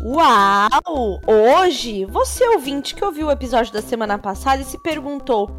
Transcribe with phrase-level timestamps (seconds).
[0.00, 1.20] Uau!
[1.26, 5.50] Hoje, você ouvinte que ouviu o episódio da semana passada e se perguntou: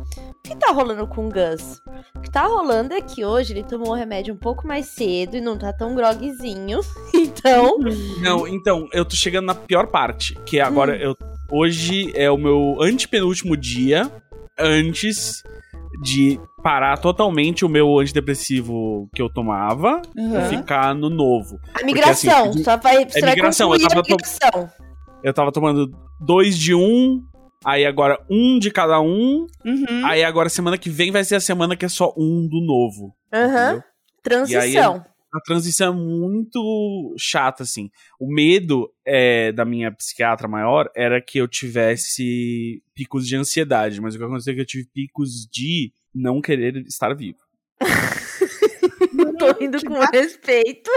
[0.49, 1.81] que tá rolando com o Gus?
[2.15, 5.37] O que tá rolando é que hoje ele tomou o remédio um pouco mais cedo
[5.37, 6.79] e não tá tão grogzinho.
[7.13, 7.77] Então.
[8.21, 11.15] Não, então, eu tô chegando na pior parte, que é agora eu.
[11.51, 14.11] Hoje é o meu antepenúltimo dia
[14.57, 15.43] antes
[16.01, 20.39] de parar totalmente o meu antidepressivo que eu tomava Uhum.
[20.39, 21.59] e ficar no novo.
[21.73, 24.69] A migração, assim, só vai, você vai migração, eu concluir tava a migração.
[25.23, 25.89] Eu tava tomando
[26.19, 27.23] dois de um,
[27.65, 30.05] aí agora um de cada um, Uhum.
[30.05, 33.15] aí agora semana que vem vai ser a semana que é só um do novo.
[33.33, 33.65] Aham.
[33.67, 33.83] entendeu?
[34.23, 35.05] Transição.
[35.31, 37.91] A transição é muito chata, assim.
[38.19, 44.15] O medo é, da minha psiquiatra maior era que eu tivesse picos de ansiedade, mas
[44.15, 47.37] o que aconteceu é que eu tive picos de não querer estar vivo.
[49.37, 50.89] Tô rindo com respeito.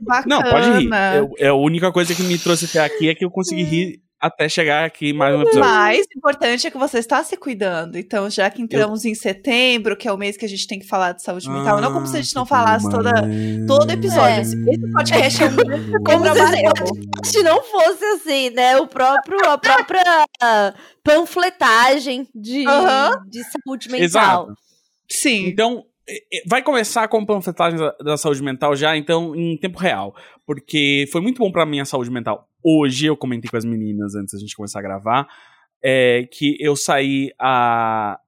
[0.00, 0.36] Bacana.
[0.42, 0.88] Não, pode rir.
[1.16, 4.00] Eu- é a única coisa que me trouxe até aqui é que eu consegui rir
[4.24, 5.60] até chegar aqui mais um episódio.
[5.60, 7.98] O mais importante é que você está se cuidando.
[7.98, 10.86] Então, já que entramos em setembro, que é o mês que a gente tem que
[10.86, 13.12] falar de saúde mental, não como se a gente não falasse toda,
[13.66, 14.38] todo episódio.
[14.38, 14.40] É.
[14.40, 17.32] Esse podcast é um Como se esse.
[17.32, 18.78] Se não fosse assim, né?
[18.78, 22.64] O próprio, a própria ah, panfletagem de,
[23.28, 24.04] de saúde mental.
[24.04, 24.54] Exato.
[25.06, 25.48] Sim.
[25.48, 25.84] Então,
[26.46, 30.14] vai começar com panfletagem da, da saúde mental já, então, em tempo real.
[30.46, 32.48] Porque foi muito bom pra minha saúde mental.
[32.62, 35.26] Hoje, eu comentei com as meninas antes da gente começar a gravar,
[35.82, 38.18] é, que eu saí a.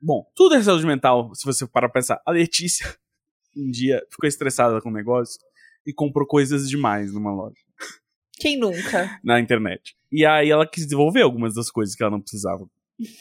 [0.00, 2.20] Bom, tudo é saúde mental, se você parar pra pensar.
[2.24, 2.86] A Letícia,
[3.56, 5.40] um dia, ficou estressada com o negócio
[5.86, 7.56] e comprou coisas demais numa loja,
[8.34, 9.18] Quem nunca?
[9.24, 9.96] na internet.
[10.12, 12.68] E aí ela quis devolver algumas das coisas que ela não precisava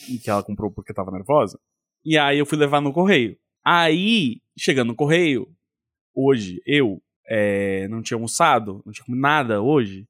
[0.09, 1.59] e que ela comprou porque tava nervosa.
[2.05, 3.37] E aí eu fui levar no correio.
[3.69, 5.45] Aí, chegando no correio,
[6.15, 10.07] hoje, eu é, não tinha almoçado, não tinha comido nada hoje.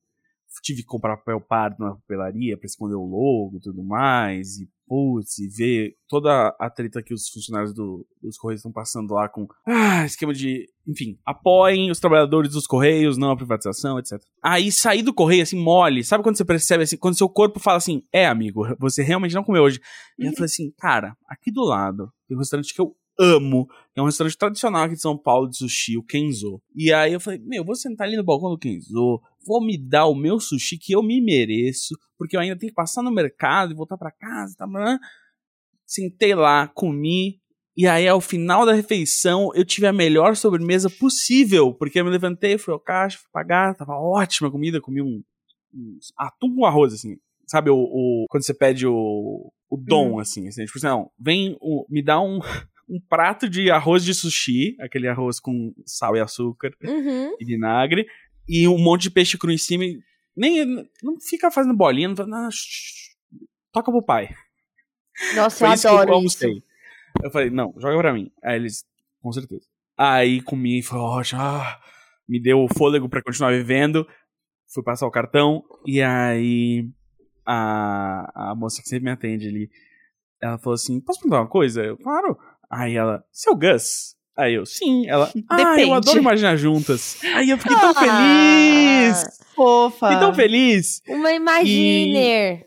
[0.62, 4.60] Tive que comprar papel pardo na papelaria pra esconder o logo e tudo mais.
[4.60, 9.12] E, putz, e ver toda a treta que os funcionários do- dos Correios estão passando
[9.16, 10.68] lá com ah, esquema de.
[10.88, 14.22] Enfim, apoiem os trabalhadores dos Correios, não a privatização, etc.
[14.44, 16.04] Aí sair do Correio assim, mole.
[16.04, 19.44] Sabe quando você percebe assim, quando seu corpo fala assim, é, amigo, você realmente não
[19.44, 19.80] comeu hoje.
[20.20, 23.68] E eu falei assim, cara, aqui do lado tem um restaurante que eu amo.
[23.96, 26.62] É um restaurante tradicional aqui de São Paulo de sushi, o Kenzo.
[26.76, 30.06] E aí eu falei, meu, vou sentar ali no balcão do Kenzo, vou me dar
[30.06, 33.72] o meu sushi que eu me mereço, porque eu ainda tenho que passar no mercado
[33.72, 34.68] e voltar pra casa, tá?
[35.86, 37.40] Sentei lá, comi.
[37.76, 42.10] E aí, ao final da refeição, eu tive a melhor sobremesa possível, porque eu me
[42.12, 45.22] levantei, fui ao caixa, fui pagar, tava ótima a comida, comi um,
[45.74, 47.18] um atum com arroz, assim.
[47.46, 51.56] Sabe, o, o- quando você pede o, o dom, assim, assim, tipo assim, não, vem,
[51.62, 52.40] o, me dá um,
[52.90, 57.36] um prato de arroz de sushi, aquele arroz com sal e açúcar Uhum.
[57.40, 58.08] e vinagre,
[58.48, 60.00] e um monte de peixe cru em cima, e
[60.36, 60.66] nem,
[61.04, 63.16] não fica fazendo bolinha, não, fala, não, shh,
[63.74, 64.30] toca pro pai.
[65.36, 66.46] Nossa, Foi eu isso que eu adoro isso.
[67.24, 68.32] Eu falei, não, joga pra mim.
[68.44, 68.84] Aí eles,
[69.22, 69.66] com certeza.
[69.98, 71.42] Aí comi, foi ótimo.
[71.42, 71.80] ah,
[72.30, 74.08] me deu o fôlego pra continuar vivendo.
[74.72, 75.64] Fui passar o cartão.
[75.88, 76.88] E aí
[77.46, 79.70] a, a moça que sempre me atende ali,
[80.40, 81.84] ela falou assim: posso perguntar uma coisa?
[81.84, 82.38] Eu, claro.
[82.70, 84.16] Aí ela, seu Gus?
[84.38, 85.08] Aí eu, sim.
[85.08, 85.92] Ela, ah, eu Depende.
[85.94, 87.18] adoro imaginar juntas.
[87.34, 89.40] Aí eu fiquei tão Ah, feliz.
[89.56, 90.08] Fofa.
[90.10, 91.02] Fiquei tão feliz.
[91.08, 92.66] Uma imaginer.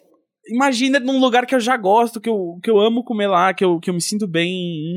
[0.49, 3.65] imagina num lugar que eu já gosto, que eu, que eu amo comer lá, que
[3.65, 4.51] eu, que eu me sinto bem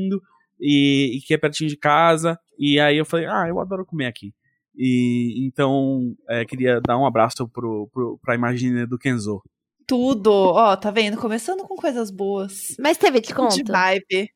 [0.06, 0.20] indo,
[0.60, 2.36] e, e que é pertinho de casa.
[2.58, 4.32] E aí eu falei, ah, eu adoro comer aqui.
[4.76, 9.40] E então é, queria dar um abraço pro, pro, pra Imagina do Kenzo.
[9.86, 10.32] Tudo.
[10.32, 11.16] Ó, tá vendo?
[11.18, 12.74] Começando com coisas boas.
[12.80, 13.54] Mas teve De desconto?
[13.70, 14.28] vibe.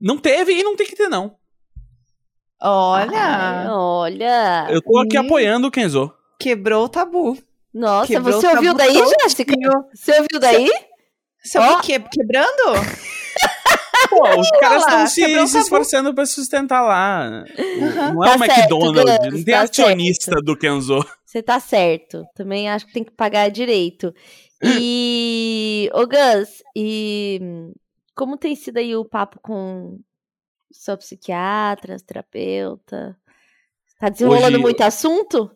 [0.00, 1.36] Não teve e não tem que ter, não.
[2.60, 3.66] Olha.
[3.70, 4.66] olha.
[4.70, 5.22] Eu tô aqui Hum.
[5.22, 6.12] apoiando o Kenzo.
[6.38, 7.36] Quebrou o tabu.
[7.72, 8.94] Nossa, Quebrou você ouviu tabu daí.
[9.20, 9.54] Jéssica?
[9.94, 10.70] Você ouviu daí?
[11.42, 11.74] Você Ó.
[11.74, 11.80] oh.
[11.80, 12.80] que, quebrando?
[14.10, 17.44] Pô, os caras estão se, se esforçando pra sustentar lá.
[18.12, 21.04] Não é Tá o certo, McDonald's, Gus, não tem tá acionista do Kenzo.
[21.24, 22.24] Você tá certo.
[22.34, 24.14] Também acho que tem que pagar direito.
[24.62, 25.90] E.
[25.92, 27.40] Ô, Gus, e.
[28.16, 30.00] Como tem sido aí o papo com
[30.72, 33.14] sua psiquiatra, terapeuta?
[34.00, 35.50] Tá desenrolando Hoje- muito assunto?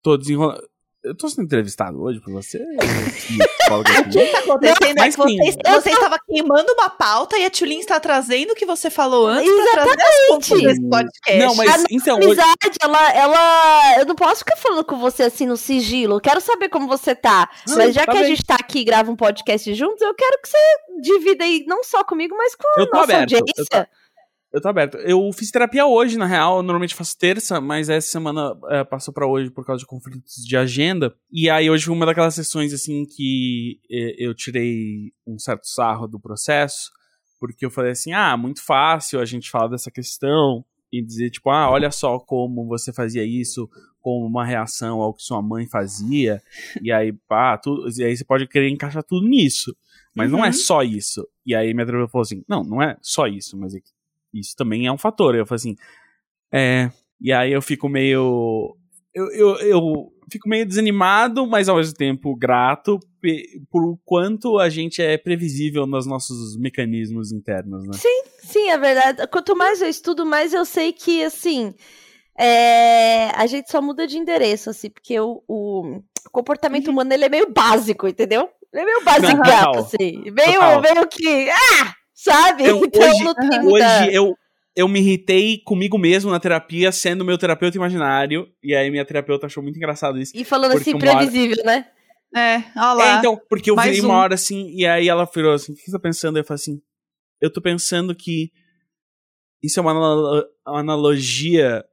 [0.00, 0.69] Tô desenrolando.
[1.02, 2.58] Eu tô sendo entrevistado hoje por você?
[3.72, 7.78] o que tá acontecendo é que você, você estava queimando uma pauta e a Tulin
[7.78, 10.66] está trazendo o que você falou antes Exatamente.
[10.66, 11.38] desse podcast.
[11.38, 12.16] Não, mas a então.
[12.16, 13.98] amizade, ela, ela.
[13.98, 16.20] Eu não posso ficar falando com você assim no sigilo.
[16.20, 17.48] Quero saber como você tá.
[17.66, 18.30] Não, mas já tá que a bem.
[18.30, 20.58] gente tá aqui e grava um podcast juntos, eu quero que você
[21.00, 23.88] divida aí, não só comigo, mas com a Eu tô nossa aberto, eu audiência.
[24.52, 24.96] Eu tô aberto.
[24.98, 26.56] Eu fiz terapia hoje, na real.
[26.56, 30.44] Eu normalmente faço terça, mas essa semana é, passou pra hoje por causa de conflitos
[30.44, 31.14] de agenda.
[31.30, 36.08] E aí hoje foi uma daquelas sessões, assim, que eh, eu tirei um certo sarro
[36.08, 36.90] do processo.
[37.38, 41.48] Porque eu falei assim, ah, muito fácil a gente falar dessa questão e dizer, tipo,
[41.50, 43.70] ah, olha só como você fazia isso
[44.00, 46.42] como uma reação ao que sua mãe fazia.
[46.82, 49.74] e aí, pá, tudo, e aí você pode querer encaixar tudo nisso.
[50.14, 50.52] Mas não é Uhum.
[50.52, 51.24] só isso.
[51.46, 53.90] E aí minha terapeuta falou assim, não, não é só isso, mas é que
[54.32, 55.34] isso também é um fator.
[55.34, 55.76] Eu falei assim,
[56.52, 56.90] é.
[57.20, 58.76] E aí eu fico meio.
[59.14, 62.98] Eu, eu, eu fico meio desanimado, mas ao mesmo tempo grato
[63.70, 67.92] por o quanto a gente é previsível nos nossos mecanismos internos, né?
[68.42, 69.26] Sim, é verdade.
[69.28, 71.74] Quanto mais eu estudo, mais eu sei que, assim,
[72.38, 76.02] é, a gente só muda de endereço, assim, porque o, o
[76.32, 76.92] comportamento Uhum.
[76.94, 78.48] humano, ele é meio básico, entendeu?
[78.72, 79.42] Ele é meio básico,
[79.78, 80.22] assim.
[80.30, 80.80] Meio, Total.
[80.80, 82.64] meio que, ah, sabe?
[82.66, 84.02] Eu- então hoje- não tem muita...
[84.02, 84.34] Hoje eu,
[84.76, 89.46] eu me irritei comigo mesmo na terapia, sendo meu terapeuta imaginário, e aí minha terapeuta
[89.46, 90.32] achou muito engraçado isso.
[90.34, 91.86] E falando assim, uma hora- previsível, né?
[92.34, 93.16] É, olha lá.
[93.16, 94.12] É, então, porque eu Mais virei um.
[94.12, 96.38] uma hora assim, e aí ela virou assim, o que você tá pensando?
[96.38, 96.80] Eu falei assim,
[97.40, 98.50] eu tô pensando que
[99.62, 101.84] isso é uma analo- analogia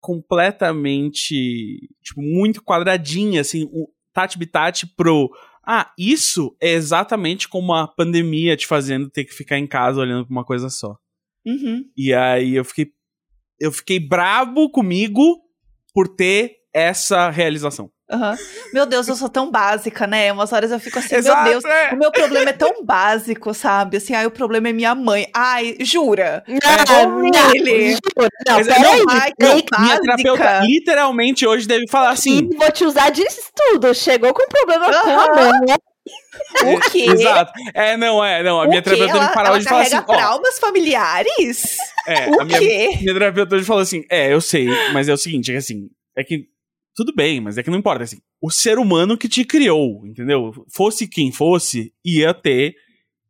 [0.00, 1.34] completamente,
[2.02, 5.30] tipo, muito quadradinha, assim, um tati bitati pro...
[5.62, 10.26] Ah, isso é exatamente como a pandemia te fazendo ter que ficar em casa olhando
[10.26, 10.96] pra uma coisa só.
[11.46, 11.84] Uhum.
[11.96, 12.92] E aí eu fiquei...
[13.58, 15.22] Eu fiquei brabo comigo
[15.92, 17.90] por ter essa realização.
[18.10, 18.36] Aham.
[18.74, 20.32] Meu Deus, eu sou tão básica, né?
[20.32, 21.94] Umas horas eu fico assim, Exato, meu Deus, é.
[21.94, 23.98] o meu problema é tão básico, sabe?
[23.98, 25.28] Assim, ai, o problema é minha mãe.
[25.32, 26.42] Ai, jura?
[26.48, 27.90] Não, não, ele.
[27.92, 28.28] juro.
[28.46, 29.04] Não, Mas é- peraí.
[29.08, 30.00] ai, Não, minha básica.
[30.00, 32.48] terapeuta literalmente hoje deve falar assim.
[32.52, 33.94] E vou te usar disso tudo.
[33.94, 35.76] Chegou com problema com a mãe, né?
[36.64, 37.04] O quê?
[37.10, 37.52] Exato.
[37.74, 38.60] É, não, é, não.
[38.60, 39.90] A minha terapeuta ela, hoje parou de falar assim.
[39.90, 41.76] carrega Ó, traumas familiares?
[42.08, 45.16] é, o a minha, minha terapeuta hoje falou assim: é, eu sei, mas é o
[45.16, 46.49] seguinte, é que assim, é que.
[47.00, 48.18] Tudo bem, mas é que não importa, assim.
[48.42, 50.52] O ser humano que te criou, entendeu?
[50.68, 52.74] Fosse quem fosse, ia ter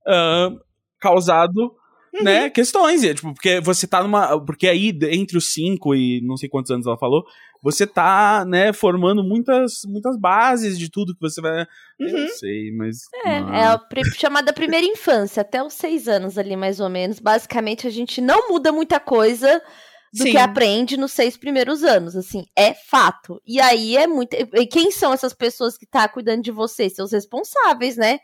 [0.04, 0.50] ah,
[0.98, 1.72] causado.
[2.12, 2.24] Uhum.
[2.24, 4.44] Né, questões, é, tipo, porque você tá numa.
[4.44, 7.22] Porque aí, entre os cinco e não sei quantos anos ela falou,
[7.62, 11.64] você tá, né, formando muitas, muitas bases de tudo que você vai.
[12.00, 12.20] Eu Uhum.
[12.22, 13.02] não sei, mas.
[13.24, 13.80] É, é a
[14.16, 17.20] chamada primeira infância, até os seis anos ali, mais ou menos.
[17.20, 19.62] Basicamente, a gente não muda muita coisa
[20.12, 20.32] do Sim.
[20.32, 23.40] que aprende nos seis primeiros anos, assim, é fato.
[23.46, 24.34] E aí é muito.
[24.34, 26.90] E quem são essas pessoas que tá cuidando de você?
[26.90, 28.18] Seus responsáveis, né?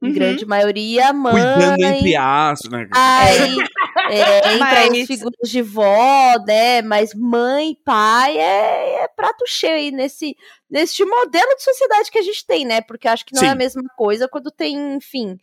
[0.00, 0.12] Em Uhum.
[0.14, 1.32] grande maioria, mãe.
[1.34, 2.86] Cuidando entre aspas, né?
[2.94, 3.56] Aí,
[4.10, 6.82] é, entra aí Mas- as figuras de vó, né?
[6.82, 10.36] Mas mãe, pai é, é prato cheio aí nesse,
[10.70, 12.82] nesse modelo de sociedade que a gente tem, né?
[12.82, 13.52] Porque eu acho que não é Sim.
[13.52, 15.38] a mesma coisa quando tem, enfim,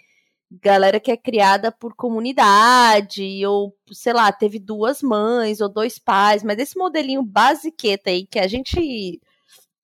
[0.61, 6.43] galera que é criada por comunidade, ou, sei lá, teve duas mães ou dois pais,
[6.43, 9.19] mas esse modelinho basiqueta aí que a gente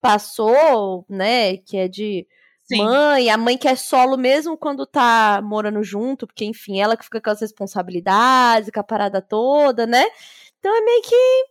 [0.00, 1.56] passou, né?
[1.58, 2.26] Que é de
[2.64, 2.84] Sim.
[2.84, 7.04] mãe, a mãe que é solo mesmo quando tá morando junto, porque enfim, ela que
[7.04, 10.04] fica com as responsabilidades, com a parada toda, né?
[10.58, 11.44] Então é meio que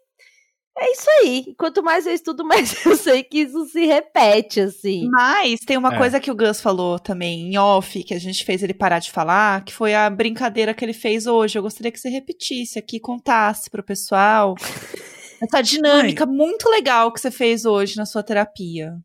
[0.79, 1.53] é isso aí.
[1.57, 5.07] Quanto mais eu estudo, mais eu sei que isso se repete, assim.
[5.09, 5.97] Mas tem uma É.
[5.97, 9.11] coisa que o Gus falou também em off, que a gente fez ele parar de
[9.11, 11.57] falar, que foi a brincadeira que ele fez hoje.
[11.57, 14.55] Eu gostaria que você repetisse aqui, contasse pro pessoal.
[15.41, 18.97] Essa dinâmica muito legal que você fez hoje na sua terapia.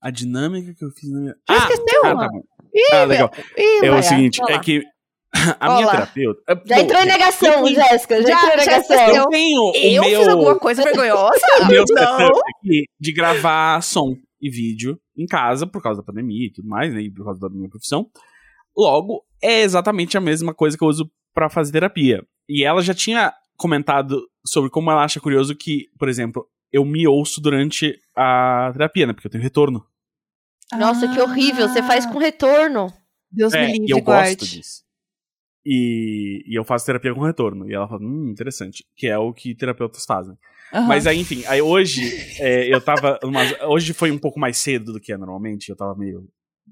[0.00, 1.36] A dinâmica que eu fiz na minha.
[1.48, 2.00] Já esqueceu?
[2.04, 2.42] Ah, tá bom.
[2.74, 3.30] Ih, Ah, legal.
[3.56, 4.82] Ih, É o seguinte, é que
[5.60, 5.90] a minha Olá.
[5.92, 6.42] terapeuta.
[6.48, 8.22] é- Já bom, entrou em negação, eu- Jéssica.
[8.22, 9.14] Já, Já- entrou em negação.
[9.14, 11.40] Eu tenho Eu meu, fiz alguma coisa vergonhosa?
[11.62, 12.26] o meu Não.
[12.26, 16.92] aqui de gravar som e vídeo em casa por causa da pandemia e tudo mais,
[16.94, 17.02] né?
[17.02, 18.06] E por causa da minha profissão.
[18.76, 22.22] Logo, é exatamente a mesma coisa que eu uso pra fazer terapia.
[22.48, 27.06] E ela já tinha comentado sobre como ela acha curioso que, por exemplo, eu me
[27.06, 29.12] ouço durante a terapia, né?
[29.12, 29.84] Porque eu tenho retorno.
[30.78, 31.68] Nossa, que horrível.
[31.68, 32.92] Você faz com retorno.
[33.30, 34.36] Deus É, me livre, e eu guarde.
[34.36, 34.82] gosto disso.
[35.70, 37.68] E, e eu faço terapia com retorno.
[37.70, 38.84] E ela fala, hum, interessante.
[38.96, 40.34] Que é o que terapeutas fazem.
[40.72, 40.86] Aham.
[40.88, 42.02] Mas aí, enfim, aí hoje
[42.40, 43.18] é, eu tava.
[43.22, 45.68] umas- hoje foi um pouco mais cedo do que é normalmente.
[45.68, 46.26] Eu tava meio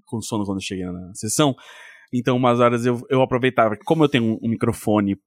[0.06, 1.54] com sono quando eu cheguei na sessão.
[2.12, 3.76] Então, umas horas eu, eu aproveitava.
[3.76, 5.18] que Como eu tenho um, um microfone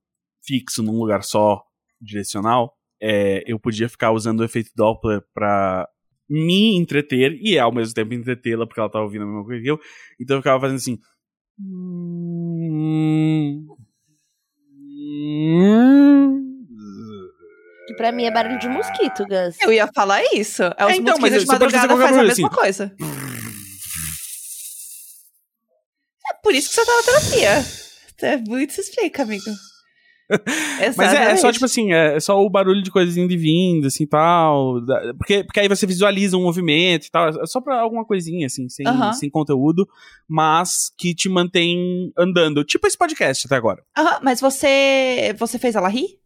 [0.44, 1.62] fixo num lugar só,
[2.00, 5.86] direcional, é, eu podia ficar usando o efeito Doppler pra
[6.28, 9.70] me entreter e ao mesmo tempo entretê-la, porque ela tava ouvindo a mesma coisa que
[9.70, 9.78] eu.
[10.20, 10.98] Então eu ficava fazendo assim.
[17.86, 19.56] Que pra mim é barulho de mosquito, Gus.
[19.60, 20.62] Eu ia falar isso.
[20.76, 22.56] É os É, então, mas mosquitos de madrugada faz a mesma assim.
[22.56, 22.92] coisa.
[26.30, 27.64] É por isso que você tá na terapia.
[28.22, 29.50] É muito se explica, amigo.
[30.96, 33.86] Mas é, é só, tipo assim, é só o barulho de coisas indo e vindo,
[33.86, 34.80] assim, tal.
[35.18, 37.28] Porque, porque aí você visualiza um movimento e tal.
[37.28, 39.88] É só pra alguma coisinha, assim, sem, sem conteúdo,
[40.28, 42.64] mas que te mantém andando.
[42.64, 43.82] Tipo esse podcast até agora.
[43.96, 46.18] Aham, mas você, você fez ela rir?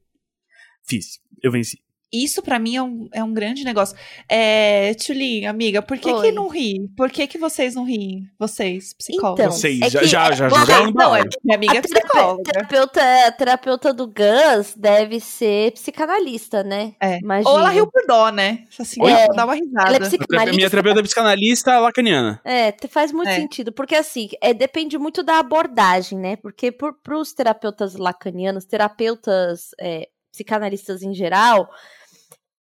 [0.87, 1.19] Fiz.
[1.43, 1.84] Eu venci.
[2.23, 3.97] Isso pra mim é um, é um grande negócio.
[4.29, 6.23] É, Tulin, amiga, por que, Oi.
[6.23, 6.89] que não ri?
[6.97, 8.23] Por que, que vocês não riem?
[8.39, 9.41] Vocês, psicólogos.
[9.41, 11.77] Então, Vocês é já, que- já, já é- jogaram no não, é minha amiga A
[11.77, 12.43] é psicóloga.
[12.45, 16.93] terapeuta, terapeuta do Gus deve ser psicanalista, né?
[17.01, 17.19] É.
[17.19, 17.51] Imagina.
[17.51, 18.65] Ou ela riu por dó, né?
[18.79, 19.27] Assim, É.
[19.29, 20.01] dar uma Ela é risada.
[20.01, 20.57] psicanalista.
[20.57, 22.41] Minha terapeuta é psicanalista lacaniana.
[22.45, 23.37] É, faz muito É.
[23.37, 26.37] sentido, porque assim, é, depende muito da abordagem, né?
[26.37, 31.69] Porque para os terapeutas lacanianos, terapeutas é, psicanalistas em geral,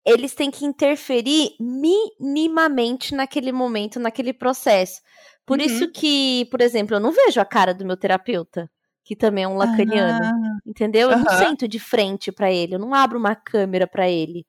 [0.05, 5.01] eles têm que interferir minimamente naquele momento, naquele processo.
[5.45, 5.67] Por Uhum.
[5.67, 8.71] isso que, por exemplo, eu não vejo a cara do meu terapeuta,
[9.05, 10.25] que também é um lacaniano.
[10.25, 11.11] Ah, Entendeu?
[11.11, 11.39] Eu não Aham.
[11.39, 14.47] sento de frente pra ele, eu não abro uma câmera pra ele.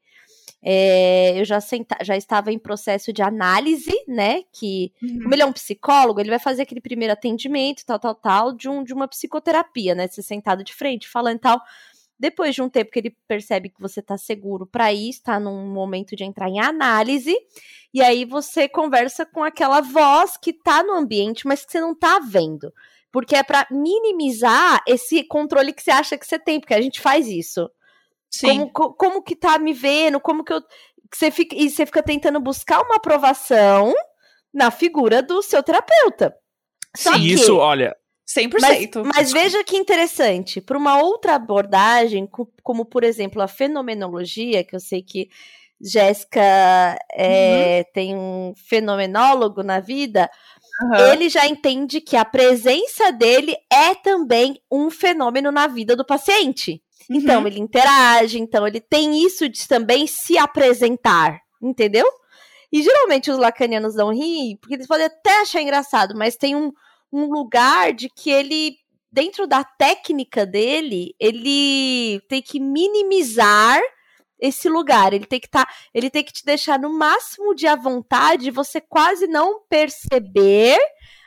[0.64, 4.44] É, eu já, senta, já estava em processo de análise, né?
[4.54, 5.24] Que, uhum.
[5.24, 8.70] como ele é um psicólogo, ele vai fazer aquele primeiro atendimento, tal, tal, tal, de,
[8.70, 10.08] um, de uma psicoterapia, né?
[10.08, 11.60] Ser sentado de frente, falando e tal.
[12.22, 15.66] Depois de um tempo que ele percebe que você tá seguro pra isso, tá num
[15.66, 17.36] momento de entrar em análise,
[17.92, 21.96] e aí você conversa com aquela voz que tá no ambiente, mas que você não
[21.96, 22.72] tá vendo.
[23.12, 27.02] Porque é pra minimizar esse controle que você acha que você tem, porque a gente
[27.02, 27.68] faz isso.
[28.30, 28.48] Sim.
[28.48, 30.62] Como, co- como que tá me vendo, como que eu.
[30.62, 33.94] Que você fica, e você fica tentando buscar uma aprovação
[34.54, 36.34] na figura do seu terapeuta.
[36.96, 37.96] Só E que, isso, olha,
[38.34, 39.04] 100%.
[39.04, 44.64] mas, mas veja que interessante, para uma outra abordagem, co- como por exemplo a fenomenologia,
[44.64, 45.30] que eu sei que
[45.84, 46.40] Jéssica
[47.14, 50.30] é, tem um fenomenólogo na vida,
[50.84, 51.14] Aham.
[51.14, 56.82] ele já entende que a presença dele é também um fenômeno na vida do paciente.
[57.10, 57.48] Então, Uhum.
[57.48, 62.06] ele interage, então ele tem isso de também se apresentar, entendeu?
[62.72, 66.72] E geralmente os lacanianos não riem, porque eles podem até achar engraçado, mas tem um,
[67.12, 68.78] um lugar de que ele,
[69.12, 73.82] dentro da técnica dele, ele tem que minimizar
[74.40, 75.14] esse lugar.
[75.14, 78.82] Ele tem que tá, ele tem que te deixar no máximo de à vontade, você
[78.82, 80.78] quase não perceber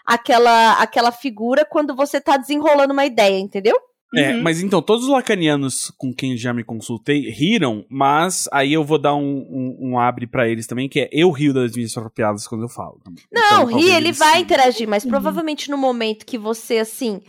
[0.04, 3.78] aquela aquela figura quando você tá desenrolando uma ideia, entendeu?
[4.16, 4.42] É, Uhum.
[4.42, 8.98] mas então, todos os lacanianos com quem já me consultei riram, mas aí eu vou
[8.98, 12.46] dar um, um, um abre pra eles também, que é eu rio das minhas piadas
[12.46, 13.00] quando eu falo.
[13.04, 13.22] também.
[13.32, 15.10] Não, Então, ri, ele eles vai interagir, mas Uhum.
[15.10, 17.20] provavelmente no momento que você, assim,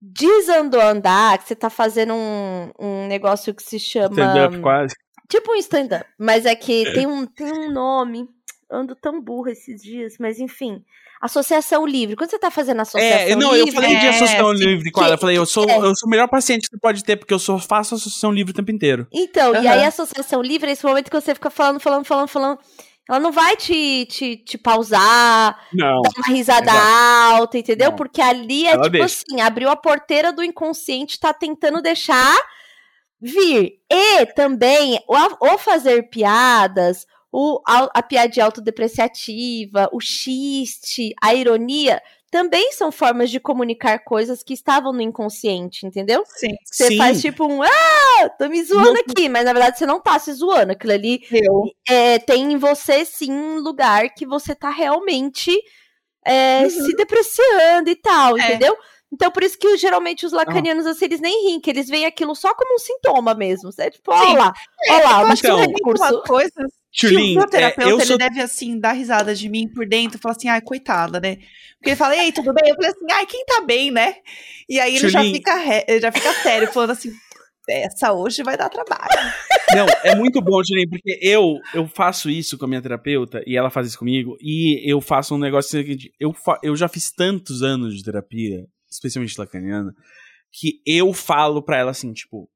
[0.00, 4.12] desandou a andar, que você tá fazendo um, um negócio que se chama.
[4.12, 4.94] Stand-up quase.
[5.30, 6.04] Tipo um stand-up.
[6.18, 8.28] Mas é que tem um, tem um nome.
[8.74, 10.82] Ando tão burra esses dias, mas enfim.
[11.20, 12.16] Associação livre.
[12.16, 13.80] Quando você tá fazendo associação É, não, eu livre.
[13.80, 14.64] falei de É, associação sim.
[14.64, 15.14] livre com ela.
[15.14, 15.76] Eu falei, eu sou, É.
[15.76, 18.50] eu sou o melhor paciente que você pode ter, porque eu só faço associação livre
[18.52, 19.06] o tempo inteiro.
[19.12, 19.70] Então, e Aham.
[19.70, 22.58] aí a associação livre é esse momento que você fica falando, falando, falando, falando.
[23.08, 26.00] Ela não vai te, te, te pausar, Não.
[26.02, 27.34] dar uma risada Exato.
[27.36, 27.90] alta, entendeu?
[27.90, 27.96] Não.
[27.96, 29.22] Porque ali é Ela tipo deixa.
[29.28, 32.34] assim, abriu a porteira do inconsciente, tá tentando deixar
[33.20, 33.74] vir.
[33.90, 42.00] E também, o, o fazer piadas, o, a, a piadinha autodepreciativa, o xiste, a ironia,
[42.30, 46.22] também são formas de comunicar coisas que estavam no inconsciente, entendeu?
[46.28, 46.50] Sim.
[46.64, 46.96] Você Sim.
[46.96, 50.32] faz tipo um, ah, tô me zoando aqui, mas na verdade você não tá se
[50.32, 50.70] zoando.
[50.72, 51.22] Aquilo ali
[51.88, 55.50] é, tem em você sim um lugar que você tá realmente
[56.24, 56.70] é, Uhum.
[56.70, 58.42] se depreciando e tal, É.
[58.44, 58.76] entendeu?
[59.12, 62.34] Então, por isso que geralmente os lacanianos, assim, eles nem riem, que eles veem aquilo
[62.34, 63.70] só como um sintoma mesmo.
[63.78, 64.52] É tipo, olha lá,
[64.88, 66.02] olha lá, eu mas acho que então, é tem recurso.
[66.04, 69.48] uma coisa que Tulin, o meu é, terapeuta, eu ele deve, assim, dar risada de
[69.48, 71.36] mim por dentro, falar assim, ai, coitada, né?
[71.76, 72.68] Porque ele fala, ei, tudo bem?
[72.70, 74.14] Eu falei assim, ai, quem tá bem, né?
[74.68, 77.10] E aí ele já fica, re- ele já fica sério, falando assim,
[77.68, 79.10] essa hoje vai dar trabalho.
[79.74, 83.56] Não, é muito bom, Julinho, porque eu, eu faço isso com a minha terapeuta e
[83.56, 87.10] ela faz isso comigo, e eu faço um negócio seguinte: eu, fa- eu já fiz
[87.10, 89.92] tantos anos de terapia, especialmente lacaniana,
[90.52, 92.48] que eu falo pra ela assim, tipo,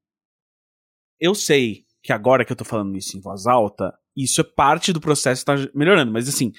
[1.19, 3.91] eu sei que agora que eu tô falando isso em voz alta,
[4.23, 6.51] isso é parte do processo que tá melhorando, mas assim.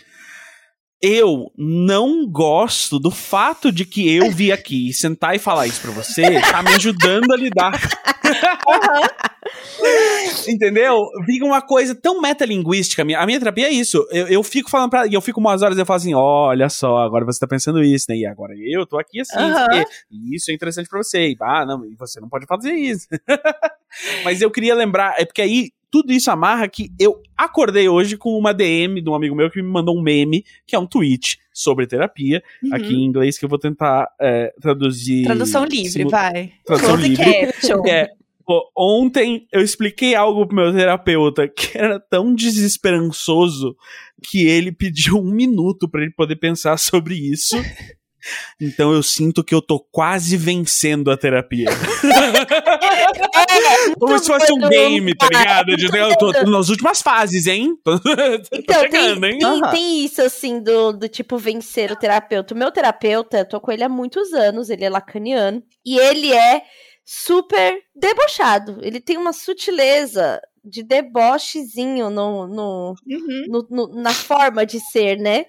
[1.02, 5.90] Eu não gosto do fato de que eu vi aqui sentar e falar isso pra
[5.90, 7.72] você, tá me ajudando a lidar
[10.48, 10.96] Entendeu?
[11.24, 13.02] Fica uma coisa tão metalinguística.
[13.02, 14.06] A minha, a minha terapia é isso.
[14.10, 15.06] Eu, eu fico falando pra.
[15.06, 17.82] E eu fico umas horas e eu falo assim: olha só, agora você tá pensando
[17.82, 18.16] isso, né?
[18.16, 19.36] E agora eu tô aqui assim.
[19.36, 19.84] Porque
[20.34, 21.30] Isso é interessante pra você.
[21.30, 23.06] E, ah, não, e você não pode fazer isso.
[24.24, 28.38] Mas eu queria lembrar, é porque aí tudo isso amarra que eu acordei hoje com
[28.38, 31.38] uma DM de um amigo meu que me mandou um meme, que é um tweet
[31.52, 32.74] sobre terapia, Uhum.
[32.74, 35.24] aqui em inglês, que eu vou tentar é, traduzir.
[35.24, 36.52] Tradução livre, simu- vai.
[36.64, 37.46] Tradução Close livre.
[37.46, 37.86] caption.
[37.86, 38.08] É,
[38.46, 43.76] pô, ontem eu expliquei algo pro meu terapeuta que era tão desesperançoso
[44.22, 47.56] que ele pediu um minuto pra ele poder pensar sobre isso.
[48.60, 51.70] Então eu sinto que eu tô quase vencendo a terapia.
[53.98, 55.62] Como se fosse um game, tá cara.
[55.64, 55.76] ligado?
[55.76, 57.74] De- Eu tô, tô nas últimas fases, hein?
[57.84, 58.08] Tô, tô
[58.52, 59.38] Então, tem, chegando, hein?
[59.38, 62.54] tem, tem isso, assim, do, do tipo vencer o terapeuta.
[62.54, 65.62] O meu terapeuta, eu tô com ele há muitos anos, ele é lacaniano.
[65.84, 66.62] E ele é
[67.04, 68.78] super debochado.
[68.82, 73.44] Ele tem uma sutileza de debochezinho no, no, Uhum.
[73.48, 75.46] no- no- na forma de ser, né?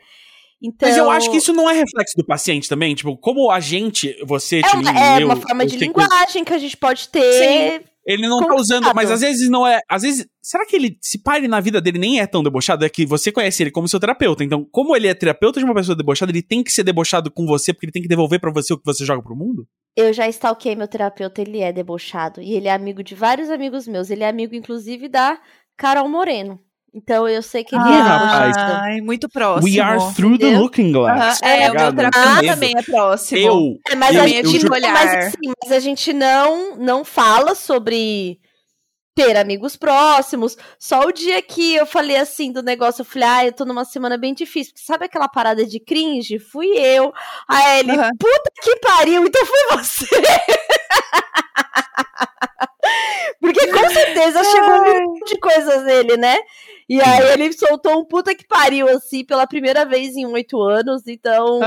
[0.64, 2.94] Então, Mas eu acho que isso não é reflexo do paciente também.
[2.94, 6.44] Tipo, como a gente, você, é uma, é eu, uma forma de sei que linguagem
[6.44, 7.84] que a gente pode ter.
[8.06, 8.62] Ele não tá Complicado.
[8.62, 9.80] usando, mas às vezes não é.
[9.90, 10.26] Às vezes.
[10.42, 10.98] Será que ele.
[11.02, 12.84] Se pare na vida dele nem é tão debochado?
[12.84, 14.44] É que você conhece ele como seu terapeuta.
[14.44, 17.46] Então, como ele é terapeuta de uma pessoa debochada, ele tem que ser debochado com
[17.46, 19.68] você, porque ele tem que devolver pra você o que você joga pro mundo?
[19.96, 22.42] Eu já stalkeei meu terapeuta, ele é debochado.
[22.42, 24.10] E ele é amigo de vários amigos meus.
[24.10, 25.40] Ele é amigo, inclusive, da
[25.78, 26.60] Carol Moreno.
[26.94, 28.54] Então eu sei que ele é rapaz.
[28.56, 28.82] debochado.
[28.84, 29.74] Ai, muito próximo.
[29.74, 31.40] We are through the looking glass.
[31.42, 32.48] É, tá o meu Medo.
[32.54, 33.40] também é próximo.
[33.40, 33.80] Eu.
[33.90, 34.92] É, mas, Eu- a eu gente, juro- olhar.
[34.94, 38.40] mas, assim, mas a gente não, não fala sobre
[39.16, 40.58] ter amigos próximos.
[40.78, 43.86] Só o dia que eu falei assim do negócio, eu falei, ah, eu tô numa
[43.86, 44.74] semana bem difícil.
[44.74, 46.40] Porque sabe aquela parada de cringe?
[46.40, 47.14] Fui eu.
[47.48, 50.06] Aí ele, puta que pariu, então foi você.
[53.40, 56.38] Porque com certeza chegou um milhão de coisas nele, né?
[56.88, 61.04] E aí ele soltou um puta que pariu, assim, pela primeira vez em oito anos.
[61.08, 61.60] Então,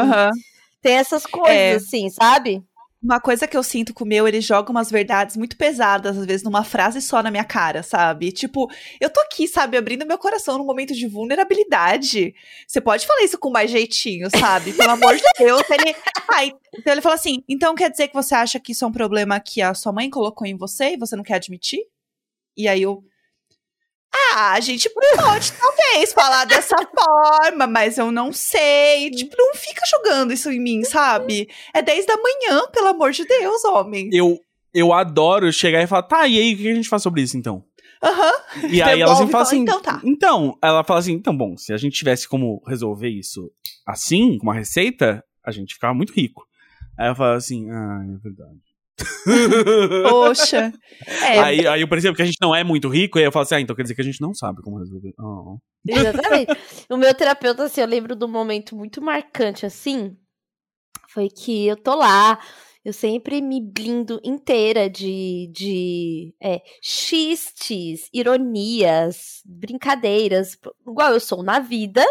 [0.82, 1.74] tem essas coisas, É.
[1.74, 2.62] assim, sabe?
[3.04, 6.25] Uma coisa que eu sinto com o meu, ele joga umas verdades muito pesadas, às
[6.25, 8.32] vezes, numa frase só na minha cara, sabe?
[8.32, 8.66] Tipo,
[8.99, 12.34] eu tô aqui, sabe, abrindo meu coração num momento de vulnerabilidade.
[12.66, 14.73] Você pode falar isso com mais jeitinho, sabe?
[14.73, 15.62] Pelo amor de Deus.
[15.68, 15.94] Ele.
[16.32, 18.92] Ai, então ele fala assim: então quer dizer que você acha que isso é um
[18.92, 21.81] problema que a sua mãe colocou em você e você não quer admitir?
[22.57, 23.05] E aí eu.
[24.33, 29.11] Ah, a gente pode talvez falar dessa forma, mas eu não sei.
[29.11, 31.48] Tipo, não fica jogando isso em mim, sabe?
[31.72, 34.09] É 10 da manhã, pelo amor de Deus, homem.
[34.12, 34.38] Eu,
[34.72, 37.37] eu adoro chegar e falar, tá, e aí, o que a gente faz sobre isso
[37.37, 37.64] então?
[38.03, 38.33] Aham.
[38.70, 39.61] E aí ela sempre fala, assim.
[39.61, 43.50] "Então tá." Então, ela fala assim: então, bom, se a gente tivesse como resolver isso
[43.87, 46.44] assim, com uma receita, a gente ficava muito rico.
[46.98, 48.61] Aí ela fala assim: ah, é verdade.
[50.09, 50.72] Poxa.
[51.07, 53.33] É, Aí, aí eu percebo que a gente não é muito rico, e aí eu
[53.33, 55.12] falo assim: ah, então quer dizer que a gente não sabe como resolver.
[55.18, 55.59] Oh.
[55.87, 56.52] Exatamente.
[56.88, 60.16] o meu terapeuta, assim, eu lembro de um momento muito marcante, assim,
[61.09, 62.38] foi que eu tô lá,
[62.85, 71.59] eu sempre me blindo inteira de, de é, xistes, ironias, brincadeiras, igual eu sou na
[71.59, 72.04] vida,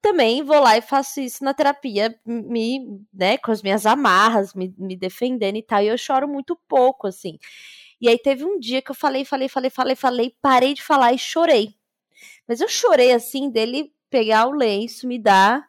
[0.00, 4.74] também vou lá e faço isso na terapia, me, né, com as minhas amarras, me,
[4.78, 7.38] me defendendo e tal, e eu choro muito pouco, assim.
[8.00, 11.12] E aí teve um dia que eu falei, falei, falei, falei, falei, parei de falar
[11.12, 11.74] e chorei.
[12.46, 15.68] Mas eu chorei assim dele pegar o lenço, me dar.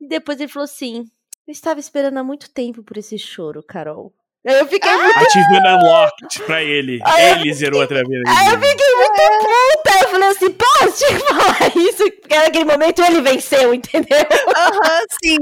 [0.00, 1.04] E depois ele falou assim:
[1.46, 4.12] Eu estava esperando há muito tempo por esse choro, Carol.
[4.46, 5.18] Aí eu fiquei muito.
[5.18, 7.00] Achievement unlocked pra ele.
[7.04, 10.02] Aí Ele zerou a terapia Aí eu fiquei muito puta.
[10.02, 12.10] Eu falei assim, pô, tinha que falar isso.
[12.20, 14.26] Porque naquele momento ele venceu, entendeu?
[14.56, 15.38] Aham, sim.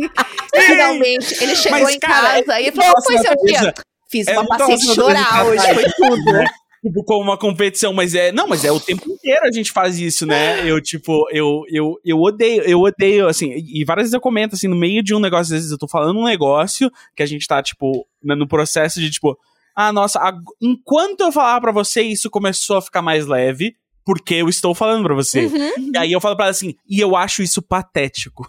[0.66, 1.42] Finalmente.
[1.42, 3.74] Ele chegou Mas, em cara, casa e é falou: foi seu dia.
[4.10, 6.44] Fiz É uma paciente chorar hoje, foi tudo.
[6.84, 8.30] Tipo, como uma competição, mas é.
[8.30, 10.68] Não, mas é o tempo inteiro a gente faz isso, né?
[10.68, 14.68] Eu, tipo, eu, eu, eu odeio, eu odeio, assim, e várias vezes eu comento, assim,
[14.68, 17.46] no meio de um negócio, às vezes eu tô falando um negócio que a gente
[17.46, 19.34] tá, tipo, né, no processo de, tipo,
[19.74, 24.34] ah, nossa, ag- enquanto eu falava pra você, isso começou a ficar mais leve, porque
[24.34, 25.46] eu estou falando pra você.
[25.46, 25.90] Uhum.
[25.94, 28.46] E aí eu falo pra ela assim, e eu acho isso patético.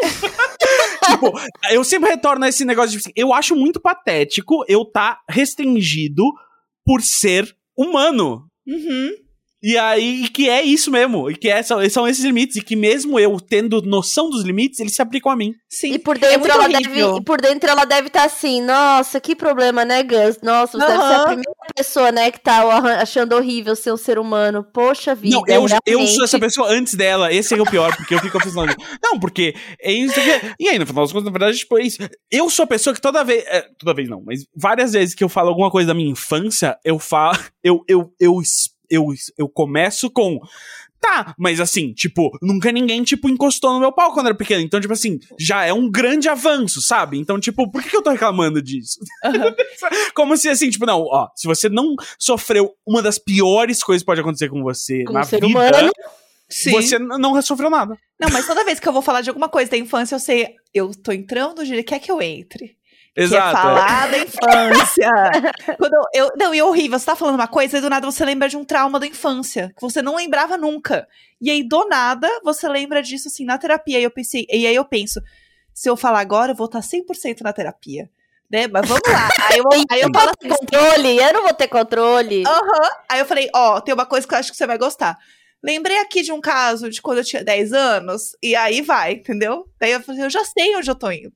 [1.10, 1.32] tipo,
[1.70, 6.24] eu sempre retorno a esse negócio de assim, eu acho muito patético eu tá restringido
[6.84, 8.48] por ser humano.
[8.66, 9.23] Uhum.
[9.66, 12.60] E aí, e que é isso mesmo, e que é, são, são esses limites, e
[12.62, 15.54] que mesmo eu tendo noção dos limites, eles se aplicam a mim.
[15.70, 15.94] Sim.
[15.94, 17.06] E por é dentro muito ela horrível.
[17.08, 20.38] deve, e por dentro ela deve estar assim, nossa, que problema, né, Gus?
[20.42, 22.62] Nossa, você deve ser a primeira pessoa, né, que tá
[23.00, 24.62] achando horrível ser um ser humano.
[24.70, 25.34] Poxa vida.
[25.34, 28.38] Não, eu, eu sou essa pessoa antes dela, esse é o pior, porque eu fico
[28.38, 30.54] pensando, não, porque é isso aqui.
[30.60, 31.96] E aí, no final das contas, na verdade, tipo, é isso.
[32.30, 33.42] Eu sou a pessoa que toda vez.
[33.46, 36.76] é, toda vez não, mas várias vezes que eu falo alguma coisa da minha infância,
[36.84, 37.38] eu falo.
[37.64, 40.40] Eu, eu, eu, es- eu, eu começo com.
[41.00, 44.62] Tá, mas assim, tipo, nunca ninguém, tipo, encostou no meu pau quando era pequeno.
[44.62, 47.18] Então, tipo assim, já é um grande avanço, sabe?
[47.18, 49.00] Então, tipo, por que, que eu tô reclamando disso?
[50.14, 54.06] Como se assim, tipo, não, ó, se você não sofreu uma das piores coisas que
[54.06, 55.92] pode acontecer com você Como na vida, humano.
[56.48, 56.70] Sim.
[56.70, 57.98] você não sofreu nada.
[58.18, 60.54] Não, mas toda vez que eu vou falar de alguma coisa da infância, eu sei,
[60.72, 62.76] eu tô entrando, ele quer que eu entre.
[63.16, 63.50] Exato.
[63.50, 63.62] Que é é.
[63.62, 65.10] falar da infância.
[65.78, 68.24] Quando eu, não, e é horrível, você tá falando uma coisa e do nada você
[68.24, 71.06] lembra de um trauma da infância, que você não lembrava nunca.
[71.40, 74.00] E aí, do nada, você lembra disso, assim, na terapia.
[74.00, 75.20] E eu pensei, e aí eu penso,
[75.72, 78.10] se eu falar agora, eu vou estar 100% na terapia.
[78.50, 78.66] Né?
[78.66, 79.28] Mas vamos lá.
[79.50, 82.44] Aí eu, aí eu Eu falo assim, controle, eu não vou ter controle.
[82.46, 82.90] Aham.
[83.08, 85.18] Aí eu falei, ó, tem uma coisa que eu acho que você vai gostar.
[85.62, 89.66] Lembrei aqui de um caso de quando eu tinha 10 anos, e aí vai, entendeu?
[89.80, 91.32] Daí eu falei, eu já sei onde eu tô indo.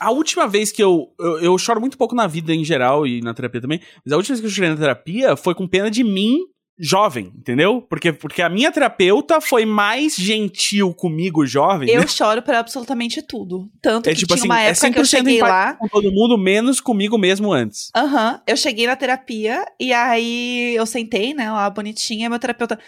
[0.00, 1.38] A última vez que eu, eu.
[1.40, 3.80] Eu choro muito pouco na vida em geral e na terapia também.
[4.04, 6.38] Mas a última vez que eu chorei na terapia foi com pena de mim,
[6.78, 7.82] jovem, entendeu?
[7.82, 11.90] Porque, porque a minha terapeuta foi mais gentil comigo, jovem.
[11.90, 13.68] Eu choro por absolutamente tudo.
[13.82, 15.74] Tanto É que tipo tinha assim, uma é época que eu 100% cheguei lá.
[15.74, 17.90] com todo mundo, menos comigo mesmo antes.
[17.96, 22.78] Aham, eu cheguei na terapia e aí eu sentei, né, lá bonitinha, e meu terapeuta,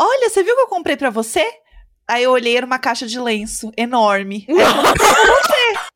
[0.00, 1.46] olha, você viu o que eu comprei pra você?
[2.08, 4.44] Aí eu olhei, era uma caixa de lenço enorme.
[4.50, 5.92] Aí eu comprei pra você.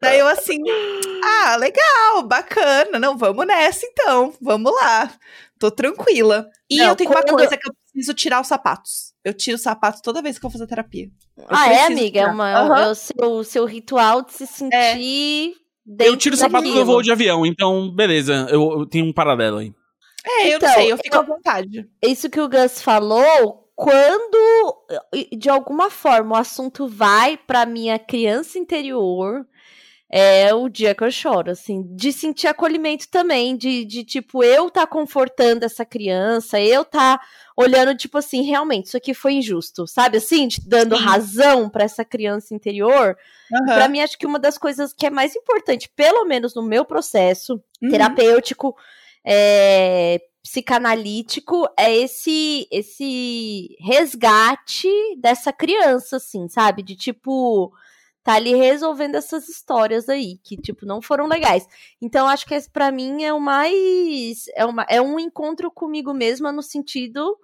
[0.00, 0.58] Daí eu assim,
[1.24, 5.10] ah, legal, bacana, não, vamos nessa então, vamos lá,
[5.58, 6.46] tô tranquila.
[6.70, 9.12] E Não, eu tenho uma coisa que eu preciso tirar os sapatos.
[9.24, 11.08] Eu tiro os sapatos toda vez que eu vou fazer terapia.
[11.36, 12.20] Eu ah, é, amiga?
[12.20, 12.34] É, tirar.
[12.34, 12.82] uma, é o- Aham.
[12.82, 15.54] é o seu, seu ritual de se sentir.
[16.00, 18.46] eu tiro o sapato quando eu vou de avião, então, beleza.
[18.50, 19.72] Eu, eu tenho um paralelo aí.
[20.24, 21.88] É, eu Então, não sei, eu fico eu- à vontade.
[22.02, 24.84] Isso que o Gus falou, quando
[25.36, 29.46] de alguma forma o assunto vai pra minha criança interior,
[30.10, 34.70] é o dia que eu choro, assim, de sentir acolhimento também, de, de tipo, eu
[34.70, 37.20] tá confortando essa criança, eu tá
[37.56, 41.02] olhando, tipo assim, realmente, isso aqui foi injusto, sabe assim, de- dando Sim.
[41.04, 43.16] razão pra essa criança interior.
[43.52, 43.74] Aham.
[43.74, 46.84] Pra mim, acho que uma das coisas que é mais importante, pelo menos no meu
[46.84, 47.90] processo, Uhum.
[47.90, 48.74] terapêutico,
[49.24, 56.82] é, psicanalítico, é esse esse resgate dessa criança, assim, sabe?
[56.82, 57.72] De tipo
[58.22, 61.66] tá ali resolvendo essas histórias aí que tipo não foram legais.
[62.00, 66.12] Então acho que esse para mim é o mais é uma é um encontro comigo
[66.12, 67.36] mesma no sentido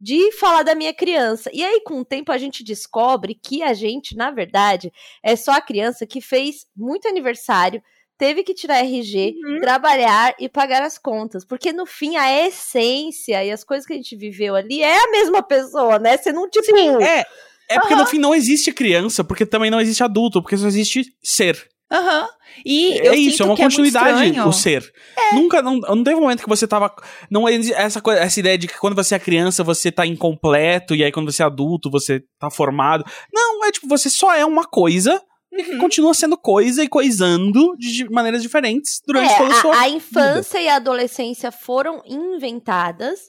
[0.00, 1.48] de falar da minha criança.
[1.52, 5.52] E aí, com o tempo, a gente descobre que a gente, na verdade, é só
[5.52, 7.82] a criança que fez muito aniversário,
[8.18, 9.60] teve que tirar RG, Uhum.
[9.60, 11.42] trabalhar e pagar as contas.
[11.44, 15.10] Porque no fim, a essência e as coisas que a gente viveu ali é a
[15.10, 16.18] mesma pessoa, né?
[16.18, 16.66] Você não, tipo.
[17.02, 17.24] É,
[17.68, 21.04] é porque no fim não existe criança, porque também não existe adulto, porque só existe
[21.22, 21.56] ser.
[21.92, 22.28] Aham.
[22.64, 24.48] E é isso, é uma que é continuidade estranho.
[24.48, 24.92] o ser.
[25.32, 26.94] Nunca, não, não teve um momento que você tava.
[27.30, 31.10] Não essa, essa ideia de que quando você é criança você tá incompleto, e aí
[31.12, 33.04] quando você é adulto você tá formado.
[33.32, 35.20] Não, é tipo, você só é uma coisa
[35.52, 35.78] e Uhum.
[35.78, 39.76] continua sendo coisa e coisando de maneiras diferentes durante É, toda a sua.
[39.76, 43.20] a, a infância e a adolescência foram inventadas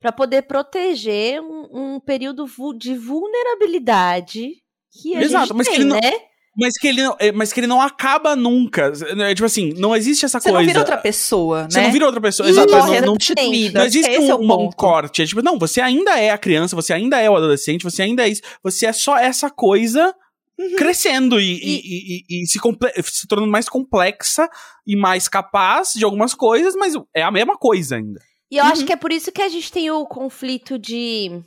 [0.00, 2.46] para poder proteger um, um período
[2.78, 4.52] de vulnerabilidade
[5.02, 6.12] que a Exato, gente mas que tem, ele não- né?
[6.58, 8.92] Mas que, ele não, é, mas que ele não acaba nunca.
[9.20, 10.58] É, tipo assim, não existe essa Você coisa.
[10.60, 11.68] não vira outra pessoa, né?
[11.70, 12.48] Você não vira outra pessoa.
[12.48, 13.14] E Exato, morre não, não,
[13.72, 15.22] não existe Esse é um, um corte.
[15.22, 18.26] É tipo, não, você ainda é a criança, você ainda é o adolescente, você ainda
[18.26, 18.42] é isso.
[18.64, 20.12] Você é só essa coisa
[20.58, 20.76] Uhum.
[20.76, 22.58] crescendo e, e, e- e- e se,
[23.04, 24.46] se tornando mais complexa
[24.86, 28.20] e mais capaz de algumas coisas, mas é a mesma coisa ainda.
[28.50, 28.70] E eu Uhum.
[28.70, 31.42] acho que é por isso que a gente tem o conflito de.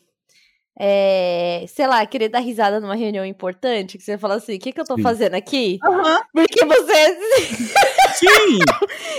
[0.79, 4.71] É, sei lá, querer dar risada numa reunião importante, que você fala assim, o que,
[4.71, 5.03] que eu tô Sim.
[5.03, 5.77] fazendo aqui?
[5.85, 6.21] Aham.
[6.33, 7.17] Porque você.
[8.15, 8.59] Sim!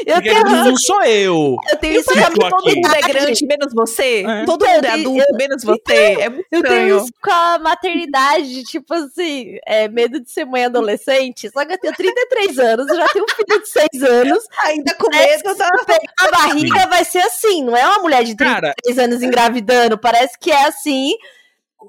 [0.07, 1.57] Eu porque tenho, não sou eu.
[1.71, 2.75] eu tenho isso tô que todo aqui.
[2.77, 4.25] mundo é grande, menos você?
[4.27, 4.45] É.
[4.45, 5.95] Todo Eu mundo é tenho- adulto, menos você?
[6.21, 6.97] É muito Eu tenho estranho.
[6.99, 11.51] isso com a maternidade, tipo assim, é, medo de ser mãe adolescente.
[11.51, 14.45] Só que eu tenho 33 anos, eu já tenho um filho de 6 anos.
[14.65, 17.99] Ainda com Parece medo que se pegar a barriga vai ser assim, não é uma
[17.99, 18.55] mulher de 33
[18.97, 19.99] Cara, anos engravidando.
[19.99, 21.15] Parece que é assim,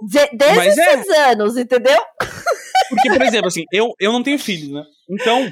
[0.03, 1.03] de- desde Mas os é.
[1.03, 1.99] 6 anos, entendeu?
[2.89, 4.83] porque, por exemplo, assim, eu, eu não tenho filhos, né?
[5.09, 5.51] Então,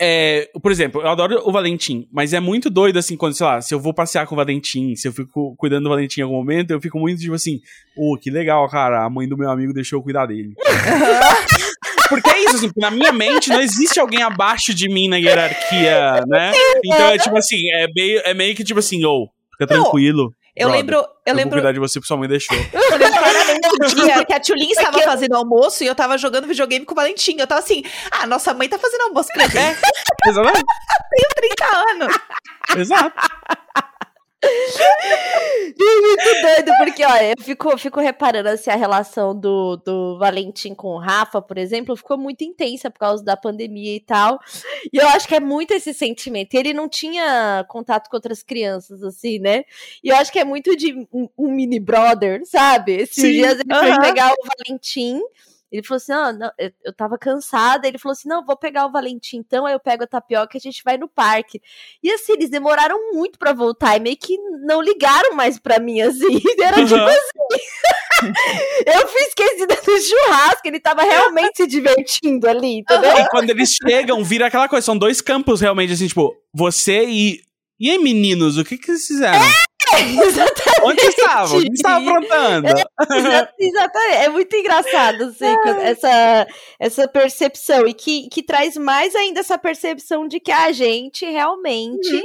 [0.00, 3.60] é, por exemplo, eu adoro o Valentim, mas é muito doido, assim, quando, sei lá,
[3.60, 6.36] se eu vou passear com o Valentim, se eu fico cuidando do Valentim em algum
[6.36, 7.60] momento, eu fico muito, tipo assim,
[7.96, 10.52] ô, que legal, cara, a mãe do meu amigo deixou eu cuidar dele.
[12.08, 16.22] Porque é isso, assim, na minha mente não existe alguém abaixo de mim na hierarquia,
[16.28, 16.52] né?
[16.84, 19.26] Então é tipo assim, é meio, é meio que tipo assim, ô,
[19.58, 20.30] fica Não, tranquilo.
[20.56, 22.56] Eu brother, lembro, eu Eu vou lembro, cuidar de você porque sua mãe deixou.
[22.72, 26.16] eu lembro claramente um dia que a Tulin estava Porque- fazendo almoço e eu tava
[26.16, 27.36] jogando videogame com o Valentim.
[27.38, 29.80] Eu tava assim, ah, nossa mãe tá fazendo almoço pra gente.
[30.26, 30.64] Exatamente.
[31.36, 32.18] 30 anos.
[32.76, 33.12] Exato.
[35.76, 40.74] É muito doido, porque, olha, eu fico, fico reparando assim, a relação do, do Valentim
[40.74, 44.38] com o Rafa, por exemplo, ficou muito intensa por causa da pandemia e tal.
[44.92, 46.54] E eu acho que é muito esse sentimento.
[46.54, 49.64] E ele não tinha contato com outras crianças, assim, né?
[50.02, 52.92] E eu acho que é muito de um, um mini brother, sabe?
[52.92, 54.00] Esses Sim, dias ele foi aham.
[54.00, 55.20] pegar o Valentim.
[55.74, 57.88] Ele falou assim: ah, não, eu, eu tava cansada.
[57.88, 59.66] Ele falou assim: não, vou pegar o Valentim então.
[59.66, 61.60] Aí eu pego a tapioca e a gente vai no parque.
[62.00, 66.00] E assim, eles demoraram muito pra voltar e meio que não ligaram mais pra mim,
[66.00, 66.40] assim.
[66.62, 67.08] Era tipo Aham.
[67.08, 67.62] assim.
[68.86, 73.10] eu fiz esquecida do churrasco, ele tava realmente se divertindo ali, entendeu?
[73.18, 74.84] E quando eles chegam, vira aquela coisa.
[74.84, 77.42] São dois campos realmente, assim, tipo, você e.
[77.80, 79.40] E aí, meninos, o que que vocês fizeram?
[80.24, 80.82] Exatamente.
[80.82, 81.44] Onde vocês estavam?
[81.44, 82.68] O que vocês estavam aprontando?
[82.68, 84.16] Exa- Exatamente.
[84.16, 86.46] É muito engraçado, assim, essa,
[86.78, 87.86] essa percepção.
[87.86, 92.22] E que, que traz mais ainda essa percepção de que a gente realmente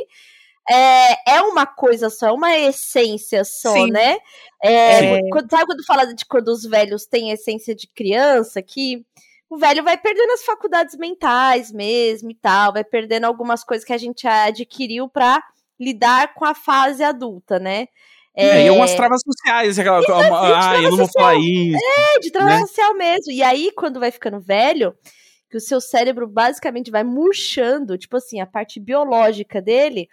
[0.70, 3.92] é, é uma coisa só, é uma essência só, Sim.
[3.92, 4.18] né?
[4.62, 5.30] É, Sim.
[5.32, 9.06] quando, sabe quando fala de quando os velhos têm essência de criança, que
[9.50, 13.94] o velho vai perdendo as faculdades mentais mesmo e tal, vai perdendo algumas coisas que
[13.94, 15.42] a gente adquiriu pra
[15.80, 17.88] lidar com a fase adulta, né?
[18.36, 20.30] É, e umas travas sociais, aquela coisa.
[20.58, 21.78] Ah, eu não vou falar isso.
[21.98, 22.68] É, de trabalho né?
[22.68, 23.32] social mesmo.
[23.32, 24.96] E aí, quando vai ficando velho,
[25.50, 30.08] que o seu cérebro basicamente vai murchando, tipo assim, a parte biológica dele,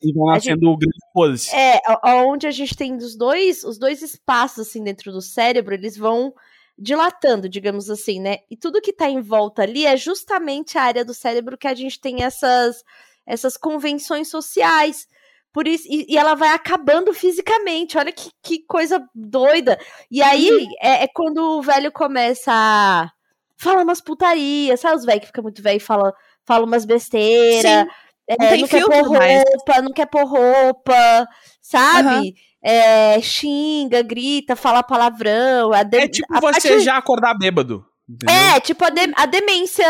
[0.00, 1.54] E vão nascendo grande foda-se.
[1.54, 5.96] é onde a gente tem os dois, os dois espaços assim dentro do cérebro, eles
[5.96, 6.32] vão
[6.78, 8.38] dilatando, digamos assim, né?
[8.50, 11.74] E tudo que tá em volta ali é justamente a área do cérebro que a
[11.74, 12.82] gente tem essas
[13.26, 15.06] essas convenções sociais.
[15.52, 17.98] Por isso, e, e ela vai acabando fisicamente.
[17.98, 19.78] Olha que, que coisa doida.
[20.10, 23.10] E aí é, é quando o velho começa a
[23.58, 24.96] falar umas putarias, sabe?
[24.96, 26.10] Os velhos que ficam muito velho e falam
[26.46, 27.86] fala umas besteiras.
[28.28, 29.42] É, Não não quer pôr mais.
[29.44, 31.28] roupa, não quer pôr roupa,
[31.60, 32.34] sabe?
[32.64, 35.70] É, xinga, grita, fala palavrão.
[35.88, 37.84] De- É tipo você já acordar bêbado.
[38.08, 38.34] entendeu?
[38.34, 39.84] É, tipo a, de- a demência.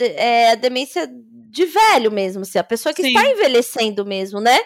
[0.00, 1.08] É, a demência
[1.54, 3.08] de velho mesmo, assim, a pessoa que Sim.
[3.08, 4.58] está envelhecendo mesmo, né?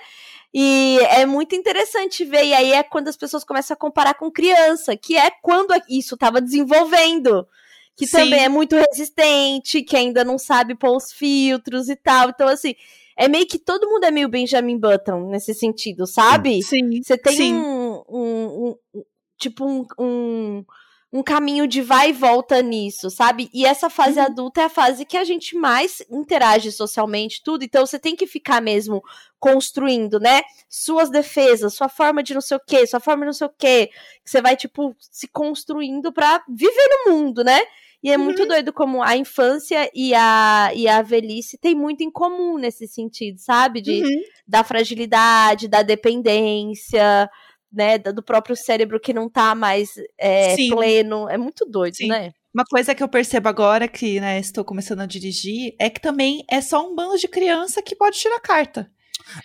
[0.55, 4.31] E é muito interessante ver, e aí é quando as pessoas começam a comparar com
[4.31, 7.46] criança, que é quando isso estava desenvolvendo.
[7.94, 8.16] Que Sim.
[8.16, 12.31] também é muito resistente, que ainda não sabe pôr os filtros e tal.
[12.31, 12.74] Então, assim,
[13.16, 16.62] é meio que todo mundo é meio Benjamin Button nesse sentido, sabe?
[16.62, 17.03] Sim.
[17.03, 17.55] Você tem Sim.
[17.55, 19.03] um, um- um-
[19.37, 19.66] tipo
[19.98, 20.64] um,
[21.12, 23.49] um, caminho de vai e volta nisso, sabe?
[23.53, 24.27] E essa fase Uhum.
[24.27, 27.64] adulta é a fase que a gente mais interage socialmente, tudo.
[27.64, 29.03] Então você tem que ficar mesmo
[29.40, 30.42] construindo, né?
[30.68, 33.53] Suas defesas, sua forma de não sei o quê, sua forma de não sei o
[33.57, 33.90] quê.
[34.25, 37.61] Que você vai, tipo, se construindo pra viver no mundo, né?
[38.03, 38.49] E é muito Uhum.
[38.49, 43.38] doido como a infância e a, e a velhice tem muito em comum nesse sentido,
[43.38, 43.81] sabe?
[43.81, 44.23] De, Uhum.
[44.47, 47.29] da fragilidade, da dependência,
[47.72, 51.28] né, do próprio cérebro que não tá mais é, pleno.
[51.28, 52.09] É muito doido, Sim.
[52.09, 52.33] né?
[52.52, 56.44] Uma coisa que eu percebo agora que, né, estou começando a dirigir, é que também
[56.50, 58.90] é só um bando de criança que pode tirar carta.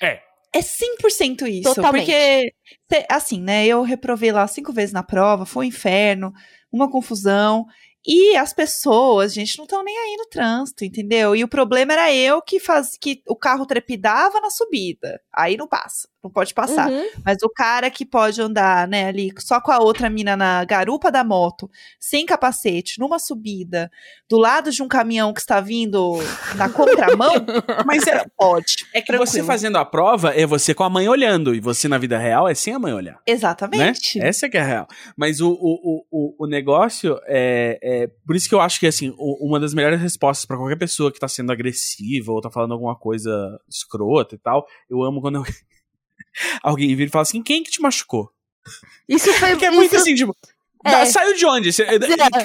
[0.01, 0.21] É.
[0.53, 1.73] É 100% isso.
[1.73, 2.05] Totalmente.
[2.05, 6.31] Porque, assim, né, eu reprovei lá cinco vezes na prova, foi um inferno,
[6.71, 7.65] uma confusão.
[8.05, 11.35] E as pessoas, gente, não estão nem aí no trânsito, entendeu?
[11.35, 15.19] E o problema era eu que faz que o carro trepidava na subida.
[15.33, 16.89] Aí não passa, não pode passar.
[16.89, 17.05] Uhum.
[17.25, 21.11] Mas o cara que pode andar, né, ali só com a outra mina na garupa
[21.11, 23.91] da moto, sem capacete, numa subida,
[24.29, 26.17] do lado de um caminhão que está vindo
[26.55, 27.33] na contramão,
[27.85, 28.75] Mas é, pode.
[28.93, 29.25] é que Tranquilo.
[29.27, 31.53] você fazendo a prova é você com a mãe olhando.
[31.53, 33.13] E você na vida real é sem a mãe olhar.
[33.15, 33.19] Né?
[33.27, 34.19] Exatamente.
[34.21, 34.87] Essa que é a real.
[35.17, 38.07] Mas o, o, o, o- negócio é, é.
[38.25, 41.19] Por isso que eu acho que, assim, uma das melhores respostas pra qualquer pessoa que
[41.19, 43.31] tá sendo agressiva ou tá falando alguma coisa
[43.69, 45.43] escrota e tal, eu amo quando eu-
[46.61, 48.29] alguém vira e fala assim: quem que te machucou?
[49.07, 50.35] Isso foi Porque é muito isso- assim, tipo.
[50.85, 51.05] É.
[51.05, 51.71] Saiu de onde?
[51.71, 51.85] Cê-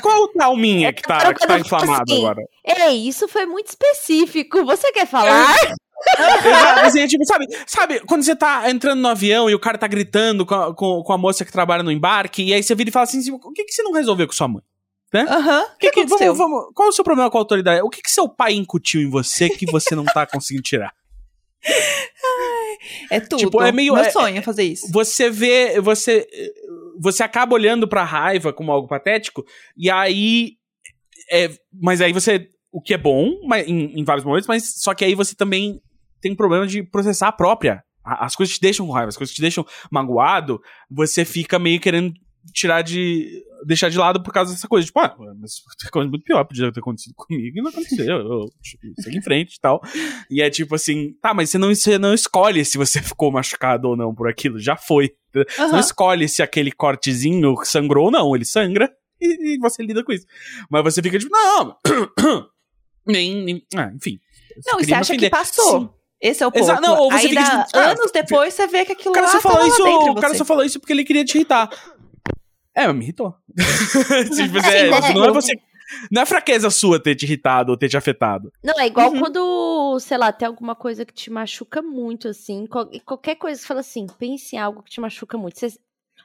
[0.01, 2.41] Qual é o trauminha que tá, que tá falo inflamado assim, agora?
[2.65, 4.65] Ei, isso foi muito específico.
[4.65, 5.57] Você quer falar?
[6.17, 9.77] Exato, assim, é tipo, sabe, sabe, quando você tá entrando no avião e o cara
[9.77, 12.77] tá gritando com a, com, com a moça que trabalha no embarque, e aí você
[12.77, 14.63] vira e fala assim, assim, o que, que você não resolveu com sua mãe?
[15.13, 15.63] Aham.
[15.65, 17.83] O que, Que que- vamos, vamos- qual é o seu problema com a autoridade?
[17.83, 20.95] O que, que seu pai incutiu em você que você não tá conseguindo tirar?
[23.11, 23.39] É tudo.
[23.41, 24.91] Tipo, é meio- Meu é- sonho é fazer isso.
[24.93, 26.27] Você vê, você,
[27.01, 29.45] você acaba olhando pra raiva como algo patético,
[29.77, 30.53] e aí,
[31.31, 34.95] é, mas aí você, o que é bom mas, em, em vários momentos, mas só
[34.95, 35.81] que aí você também
[36.21, 37.83] tem um problema de processar a própria.
[38.05, 42.13] As coisas te deixam com raiva, as coisas te deixam magoado, você fica meio querendo
[42.55, 43.43] tirar de.
[43.65, 44.87] Deixar de lado por causa dessa coisa.
[44.87, 48.19] Tipo, ah, mas coisa muito pior, podia ter acontecido comigo e não aconteceu.
[48.19, 49.81] Eu, tipo, segue em frente e tal.
[50.31, 53.89] E é tipo assim, tá, mas você não, você não escolhe se você ficou machucado
[53.89, 55.13] ou não por aquilo, já foi.
[55.33, 58.91] Você não escolhe se aquele cortezinho sangrou ou não, ele sangra
[59.21, 60.27] e, e você lida com isso.
[60.71, 61.77] Mas você fica tipo, não,
[63.07, 64.19] nem, nem ah, enfim.
[64.67, 65.81] Não, e você acha que passou.
[65.81, 65.91] Sim.
[66.21, 66.81] Esse é o ponto.
[66.81, 69.15] Não, ou você Aí fica dá- tipo, ah, anos depois você vê que aquilo O
[69.15, 71.71] cara, só falou tava isso, o cara só falou isso porque ele queria te irritar.
[72.81, 73.35] É, mas me irritou.
[73.57, 75.13] tipo, Assim, é, né?
[75.15, 75.53] não é você.
[76.11, 78.53] Não é fraqueza sua ter te irritado ou ter te afetado.
[78.63, 79.21] Não, é igual Uhum.
[79.21, 82.67] quando, sei lá, tem alguma coisa que te machuca muito, assim.
[82.67, 85.59] qual- qualquer coisa que você fala assim, pense em algo que te machuca muito.
[85.59, 85.69] Você,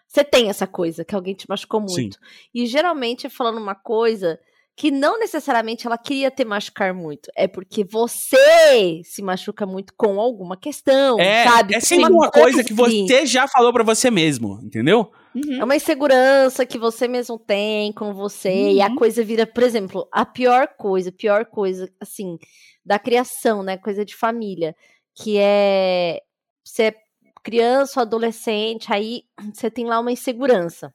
[0.06, 2.18] você tem essa coisa que alguém te machucou muito.
[2.54, 4.38] E geralmente é falando uma coisa
[4.76, 7.30] que não necessariamente ela queria te machucar muito.
[7.36, 11.76] É porque você se machuca muito com alguma questão, É, sabe?
[11.76, 15.12] é sempre uma coisa que você já falou pra você mesmo, entendeu?
[15.36, 15.62] Uhum.
[15.62, 18.72] É uma insegurança que você mesmo tem com você.
[18.74, 18.96] E a Uhum.
[18.96, 22.38] coisa vira, por exemplo, a pior coisa, pior coisa, assim,
[22.86, 23.78] da criação, né?
[23.78, 24.76] Coisa de família.
[25.16, 26.20] Que é
[26.66, 26.96] você é
[27.44, 30.92] criança ou adolescente, aí você tem lá uma insegurança.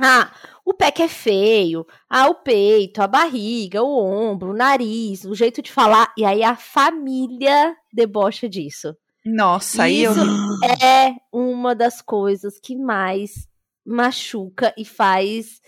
[0.00, 0.32] Ah,
[0.64, 5.34] o pé que é feio, ah, o peito, a barriga, o ombro, o nariz, o
[5.34, 8.94] jeito de falar, e aí a família debocha disso.
[9.24, 10.12] Nossa, aí eu.
[10.12, 10.20] Isso
[10.82, 13.48] é uma das coisas que mais
[13.84, 15.60] machuca e faz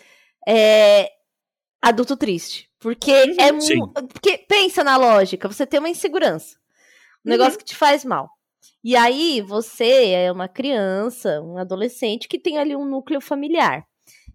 [0.46, 1.10] é,
[1.82, 2.68] adulto triste.
[2.78, 3.76] Porque é Sim.
[3.76, 6.56] mu- Porque pensa na lógica, você tem uma insegurança.
[7.26, 8.30] Um negócio que te faz mal.
[8.82, 13.84] E aí você é uma criança, um adolescente que tem ali um núcleo familiar.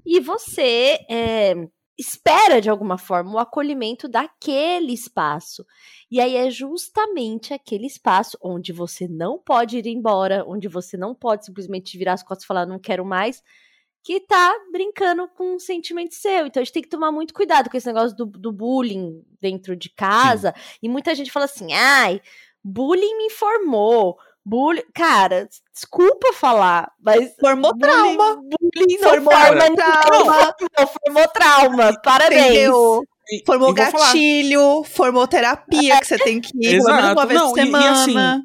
[0.06, 1.56] E você é,
[1.98, 5.66] espera, de alguma forma, o acolhimento daquele espaço.
[6.12, 11.16] E aí é justamente aquele espaço onde você não pode ir embora, onde você não
[11.16, 13.42] pode simplesmente virar as costas e falar, não quero mais,
[14.04, 16.46] que tá brincando com um sentimento seu.
[16.46, 19.76] Então a gente tem que tomar muito cuidado com esse negócio do, do bullying dentro
[19.76, 20.54] de casa.
[20.84, 22.22] E muita gente fala assim, ai,
[22.64, 24.18] bullying me informou.
[24.46, 24.84] Bullying.
[24.94, 27.34] Cara, desculpa falar, mas.
[27.40, 28.36] Formou bullying- trauma.
[28.36, 30.56] Bullying não Formou forma trauma.
[30.78, 32.00] Não, formou trauma.
[32.04, 32.42] Parabéns.
[32.46, 33.02] Entendeu?
[33.32, 37.14] E- Formou e gatilho, formou terapia que você tem que ir Exato.
[37.14, 37.92] uma vez Não, por e- e semana.
[38.36, 38.44] assim,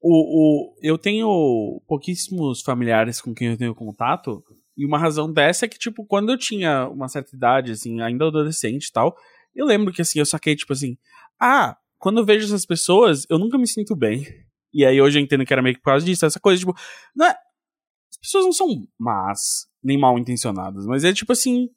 [0.00, 4.42] o, o, eu tenho pouquíssimos familiares com quem eu tenho contato.
[4.76, 8.26] E uma razão dessa é que, tipo, quando eu tinha uma certa idade, assim, ainda
[8.26, 9.14] adolescente e tal,
[9.54, 10.96] eu lembro que, assim, eu saquei, tipo assim,
[11.40, 14.26] ah, quando eu vejo essas pessoas, eu nunca me sinto bem.
[14.74, 16.74] E aí hoje eu entendo que era meio que por causa disso, essa coisa, tipo,
[17.14, 21.68] não é, as pessoas não são más, nem mal intencionadas, mas é tipo assim,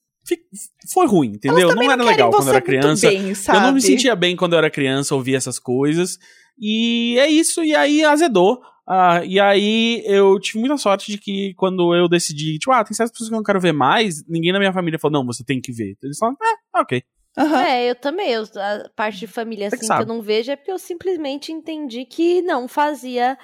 [0.92, 1.76] foi ruim, entendeu?
[1.76, 3.10] Não era querem legal quando eu era criança.
[3.10, 3.34] Bem?
[3.54, 6.18] Eu não me sentia bem quando eu era criança, ouvir essas coisas.
[6.60, 8.60] E é isso, e aí azedou.
[8.90, 12.96] Ah, e aí eu tive muita sorte de que quando eu decidi, tipo, ah, tem
[12.96, 15.44] certas pessoas que eu não quero ver mais, ninguém na minha família falou, não, você
[15.44, 15.98] tem que ver.
[16.02, 17.04] Eles falaram, é, ok.
[17.38, 17.62] Aham.
[17.64, 18.32] É, eu também.
[18.32, 21.52] Eu, a parte de família assim que que eu não vejo é porque eu simplesmente
[21.52, 23.38] entendi que não fazia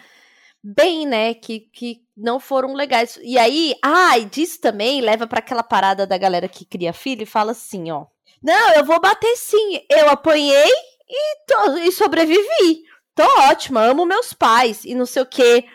[0.64, 1.34] bem, né?
[1.34, 3.20] Que, que não foram legais.
[3.22, 7.24] E aí, ah, e disso também leva pra aquela parada da galera que cria filho
[7.24, 8.06] e fala assim, ó.
[8.42, 9.80] Não, eu vou bater sim.
[9.90, 10.70] Eu apanhei
[11.10, 12.84] e, tô- e sobrevivi.
[13.16, 15.66] Tô ótima, amo meus pais e não sei o quê.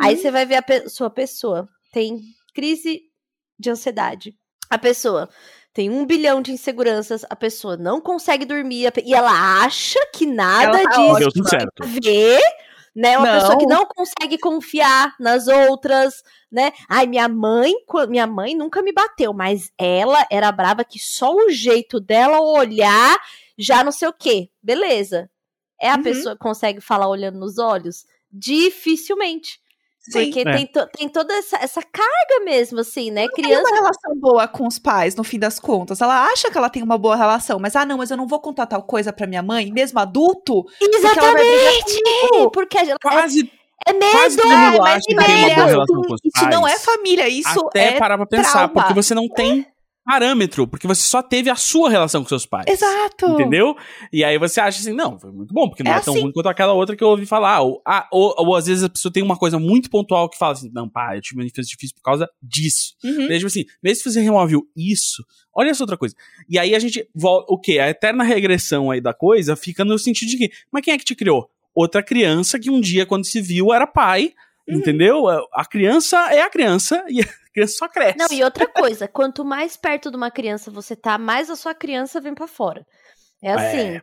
[0.00, 2.20] Aí você vai ver a pe- sua pessoa tem
[2.54, 3.02] crise
[3.58, 4.34] de ansiedade.
[4.70, 5.28] A pessoa
[5.78, 10.26] tem um bilhão de inseguranças, a pessoa não consegue dormir pe- e ela acha que
[10.26, 10.90] nada Ela tá
[11.30, 11.40] disso
[12.02, 12.40] ver,
[12.96, 13.16] né?
[13.16, 13.38] Uma Não.
[13.38, 16.14] pessoa que não consegue confiar nas outras,
[16.50, 16.72] né?
[16.88, 17.72] Ai, minha mãe,
[18.08, 23.16] minha mãe nunca me bateu, mas ela era brava que só o jeito dela olhar
[23.56, 24.50] já não sei o quê.
[24.60, 25.30] Beleza.
[25.80, 26.02] É a Uhum.
[26.02, 28.04] pessoa que consegue falar olhando nos olhos?
[28.32, 29.60] Dificilmente.
[30.00, 30.24] Sim.
[30.32, 30.52] Porque É.
[30.56, 33.26] tem, to- tem toda essa, essa carga mesmo, assim, né?
[33.34, 33.68] Tem Criança.
[33.68, 36.00] uma relação boa com os pais, no fim das contas.
[36.00, 38.40] Ela acha que ela tem uma boa relação, mas ah, não, mas eu não vou
[38.40, 42.00] contar tal coisa pra minha mãe, mesmo adulto, ela Exatamente!
[42.52, 43.52] Porque ela- é, Quase,
[43.86, 44.10] é medo.
[44.12, 46.46] quase todo mundo mas acha que mas tem uma é boa relação com os Isso
[46.48, 47.98] não é família, isso Até é.
[47.98, 48.68] parar pra pensar, trauma.
[48.72, 49.66] porque você não tem
[50.08, 52.64] parâmetro, porque você só teve a sua relação com seus pais.
[52.66, 53.26] Exato.
[53.26, 53.76] Entendeu?
[54.10, 56.22] E aí você acha assim, não, foi muito bom, porque não É é, tão assim.
[56.22, 57.60] ruim quanto aquela outra que eu ouvi falar.
[57.60, 60.54] Ou, ah, ou, ou às vezes a pessoa tem uma coisa muito pontual que fala
[60.54, 62.94] assim, não, pá, eu tive uma infância difícil por causa disso.
[63.04, 63.28] Uhum.
[63.28, 65.22] Mesmo assim, mesmo se você removeu isso,
[65.54, 66.14] olha essa outra coisa.
[66.48, 67.78] E aí a gente volta, o quê?
[67.78, 71.04] A eterna regressão aí da coisa fica no sentido de que, mas quem é que
[71.04, 71.50] te criou?
[71.74, 74.32] Outra criança que um dia, quando se viu, era pai.
[74.66, 74.78] Uhum.
[74.78, 75.28] Entendeu?
[75.52, 77.26] A criança é a criança e a
[77.58, 78.18] criança só cresce.
[78.18, 81.74] Não, e outra coisa, quanto mais perto de uma criança você tá, mais a sua
[81.74, 82.86] criança vem pra fora.
[83.42, 83.96] É assim.
[83.96, 84.02] É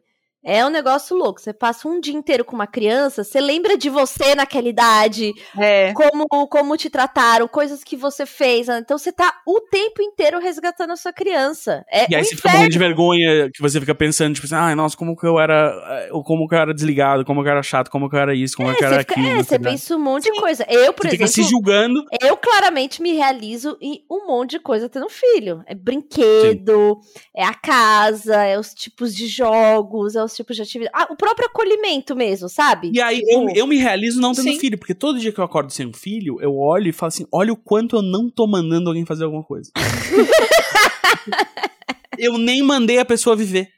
[0.65, 1.41] um negócio louco.
[1.41, 5.91] Você passa um dia inteiro com uma criança, você lembra de você naquela idade, É.
[5.93, 8.67] como, como te trataram, coisas que você fez.
[8.69, 11.83] Então você tá o tempo inteiro resgatando a sua criança.
[11.91, 12.57] É E aí um você fica inferno.
[12.57, 15.73] morrendo de vergonha, que você fica pensando, tipo assim, ai, nossa, como que eu era.
[16.05, 18.35] eh, Como que eu era desligado, como que eu era chato, como que eu era
[18.35, 19.27] isso, como É, que eu era fica- aquilo.
[19.39, 20.65] é, você pensa um monte de coisa.
[20.69, 22.03] Eu, por Você fica se exemplo, julgando.
[22.21, 25.63] eu claramente me realizo em um monte de coisa tendo filho.
[25.65, 26.99] É brinquedo,
[27.35, 30.95] é a casa, é os tipos de jogos, é os tipos de atividade.
[30.95, 32.91] Ah, o próprio acolhimento mesmo, sabe?
[32.93, 34.59] E aí Tipo, eu, eu me realizo não tendo Sim.
[34.59, 37.25] filho, porque todo dia que eu acordo sem um filho, eu olho e falo assim:
[37.31, 39.71] olha o quanto eu não tô mandando alguém fazer alguma coisa.
[42.17, 43.69] eu nem mandei a pessoa viver.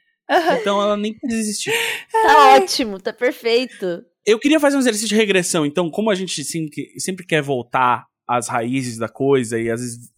[0.60, 1.72] Então ela nem precisa existir.
[2.12, 4.04] Tá ótimo, tá perfeito.
[4.26, 5.64] Eu queria fazer um exercício de regressão.
[5.64, 10.10] Então, como a gente sempre, sempre quer voltar às raízes da coisa e às vezes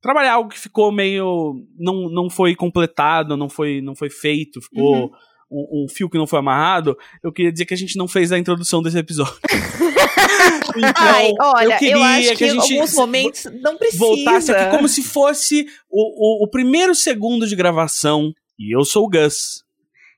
[0.00, 1.54] trabalhar algo que ficou meio.
[1.76, 5.04] não, não foi completado, não foi, não foi feito, ficou.
[5.04, 5.10] Uhum.
[5.50, 8.30] Um, um fio que não foi amarrado, eu queria dizer que a gente não fez
[8.30, 9.34] a introdução desse episódio.
[10.76, 13.98] então, Ai, olha, eu, queria acho que, que a em gente alguns momentos não precisa.
[13.98, 18.32] voltasse aqui como se fosse o, o, o primeiro segundo de gravação.
[18.58, 19.64] E eu sou o Gus.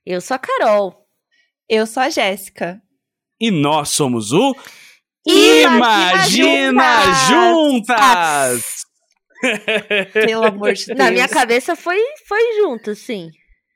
[0.05, 1.07] Eu sou a Carol.
[1.67, 2.81] Eu sou a Jéssica.
[3.39, 4.55] E nós somos o
[5.25, 8.83] Imagina Imagina Juntas!
[10.13, 10.97] Pelo amor de Deus.
[10.97, 13.31] Na minha cabeça foi, foi junto, sim.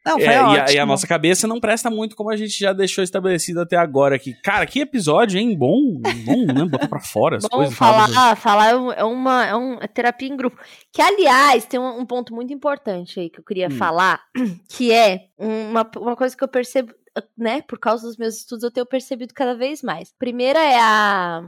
[0.07, 0.69] Não, foi É, e, a, ótimo.
[0.71, 4.15] e a nossa cabeça não presta muito como a gente já deixou estabelecido até agora
[4.15, 4.33] aqui.
[4.43, 5.55] Cara, que episódio, hein?
[5.57, 5.79] Bom,
[6.25, 6.65] bom, né?
[6.65, 7.73] Botar pra fora as Bom, coisas.
[7.75, 10.57] falar, falar é é uma, é um- é terapia em grupo.
[10.93, 13.71] Que, aliás, tem um, um ponto muito importante aí que eu queria Hum.
[13.71, 14.21] falar,
[14.69, 16.93] que é uma, uma coisa que eu percebo,
[17.37, 17.61] né?
[17.67, 20.13] Por causa dos meus estudos, eu tenho percebido cada vez mais.
[20.17, 21.43] Primeira é a,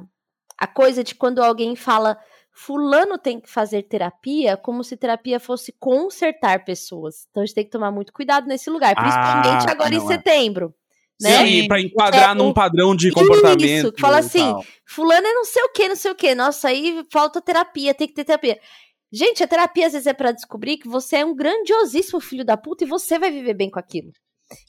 [0.58, 2.18] a coisa de quando alguém fala
[2.52, 7.26] fulano tem que fazer terapia, como se terapia fosse consertar pessoas.
[7.30, 10.06] Então a gente tem que tomar muito cuidado nesse lugar, principalmente Ah, agora em não
[10.12, 10.16] é.
[10.16, 10.74] setembro.
[11.22, 11.46] Né?
[11.46, 13.92] Sim, pra enquadrar É, num o- padrão de Isso, comportamento.
[13.92, 14.64] que fala assim, tal.
[14.86, 16.34] fulano é não sei o que, não sei o que.
[16.34, 18.58] Nossa, aí falta terapia, tem que ter terapia.
[19.12, 22.56] Gente, a terapia às vezes é pra descobrir que você é um grandiosíssimo filho da
[22.56, 24.12] puta e você vai viver bem com aquilo.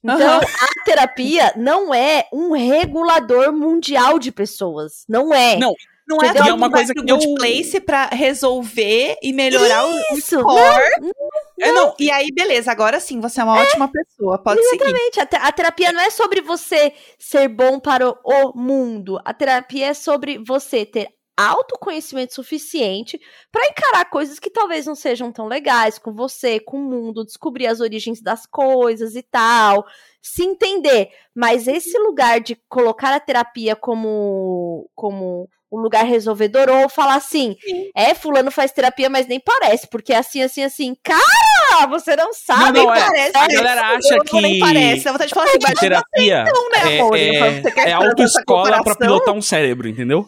[0.02, 0.40] Então, Aham.
[0.40, 5.04] a terapia não é um regulador mundial de pessoas.
[5.08, 5.56] Não é.
[5.56, 5.72] Não,
[6.16, 10.38] Não é, é uma coisa que eu- Place pra resolver e melhorar o- o Isso,
[10.40, 11.12] score.
[11.60, 11.94] É, não.
[11.98, 14.42] E aí, beleza, agora sim, você é uma ótima pessoa.
[14.42, 14.82] Pode seguir.
[14.82, 15.20] Exatamente.
[15.20, 19.20] A, te- a terapia não é sobre você ser bom para o, o mundo.
[19.24, 23.18] A terapia é sobre você ter autoconhecimento suficiente
[23.50, 27.66] para encarar coisas que talvez não sejam tão legais com você, com o mundo, descobrir
[27.66, 29.86] as origens das coisas e tal,
[30.20, 31.08] se entender.
[31.34, 37.56] Mas esse lugar de colocar a terapia como como um lugar resolvedor ou falar assim,
[37.94, 40.96] é fulano faz terapia, mas nem parece, porque é assim assim assim.
[41.02, 43.00] Cara, você não sabe, Não, não, é.
[43.00, 43.36] parece.
[43.36, 45.04] A galera acha Eu não nem que- parece.
[45.04, 47.16] Dá vontade de falar assim, mas Terapia não, né, é, amor?
[47.16, 50.26] é, é autoescola pra pilotar um cérebro, entendeu?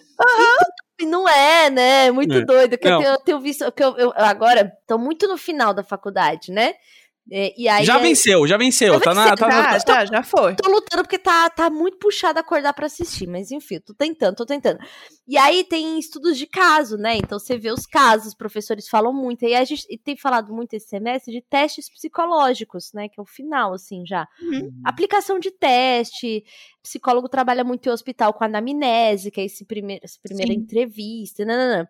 [1.00, 2.10] E Não é, né?
[2.12, 2.44] Muito É.
[2.44, 2.78] doido.
[2.78, 3.00] Que eu Não.
[3.00, 3.72] tenho, eu tenho visto.
[3.72, 6.74] Que eu, eu agora tô muito no final da faculdade, né?
[7.30, 8.94] É, e aí já é- venceu, já venceu.
[8.94, 10.56] Já tá na, tá na- Já, foi.
[10.56, 14.44] tô lutando porque tá, tá muito puxado acordar pra assistir, mas enfim, tô tentando, tô
[14.44, 14.78] tentando.
[15.26, 17.16] E aí tem estudos de caso, né?
[17.16, 19.44] Então você vê os casos, os professores falam muito.
[19.44, 23.08] E a gente tem falado muito esse semestre de testes psicológicos, né?
[23.08, 24.26] Que é o final, assim, já.
[24.84, 26.44] Aplicação de teste,
[26.82, 30.58] psicólogo trabalha muito em hospital com anamnese, que é esse primeiro, essa primeira Sim.
[30.58, 31.86] entrevista, nananã.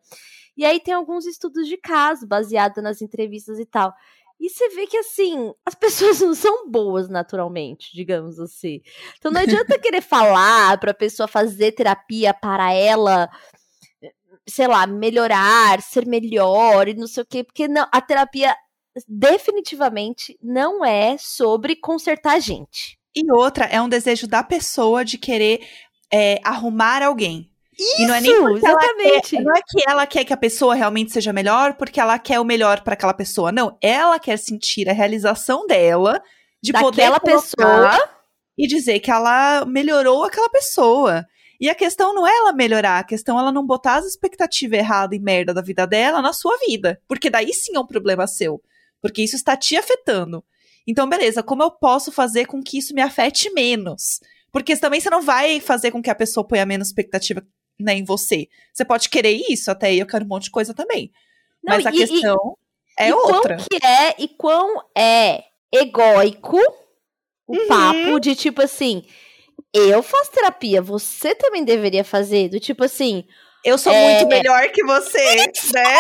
[0.56, 3.92] E aí tem alguns estudos de caso baseado nas entrevistas e tal.
[4.40, 8.80] E você vê que, assim, as pessoas não são boas naturalmente, digamos assim.
[9.18, 13.28] Então não adianta querer falar pra pessoa fazer terapia para ela,
[14.48, 18.56] sei lá, melhorar, ser melhor e não sei o quê, porque não, a terapia
[19.08, 22.98] definitivamente não é sobre consertar a gente.
[23.14, 25.66] E outra, é um desejo da pessoa de querer
[26.10, 27.51] é, arrumar alguém.
[27.78, 29.30] E não é nem Isso, ela exatamente.
[29.30, 32.38] quer, não é que ela quer que a pessoa realmente seja melhor, porque ela quer
[32.38, 33.50] o melhor para aquela pessoa.
[33.50, 36.22] Não, ela quer sentir a realização dela
[36.62, 38.08] de poder Daquela colocar pessoa.
[38.58, 41.26] e dizer que ela melhorou aquela pessoa.
[41.58, 44.78] E a questão não é ela melhorar, a questão é ela não botar as expectativas
[44.78, 47.00] erradas e merda da vida dela na sua vida.
[47.08, 48.60] Porque daí sim é um problema seu.
[49.00, 50.44] Porque isso está te afetando.
[50.86, 54.20] Então, beleza, como eu posso fazer com que isso me afete menos?
[54.50, 57.42] Porque também você não vai fazer com que a pessoa ponha menos expectativa
[57.82, 58.48] né, em você.
[58.72, 61.10] Você pode querer isso, até aí eu quero um monte de coisa também.
[61.62, 62.56] Não, Mas a e- e- questão
[62.98, 63.56] é e outra.
[63.56, 66.58] Quão que é e quão é egóico
[67.46, 67.66] o Uhum.
[67.68, 69.04] papo de tipo assim,
[69.72, 73.24] eu faço terapia, você também deveria fazer, do tipo assim,
[73.64, 74.02] Eu sou É.
[74.02, 75.36] muito melhor que você,
[75.72, 75.96] né?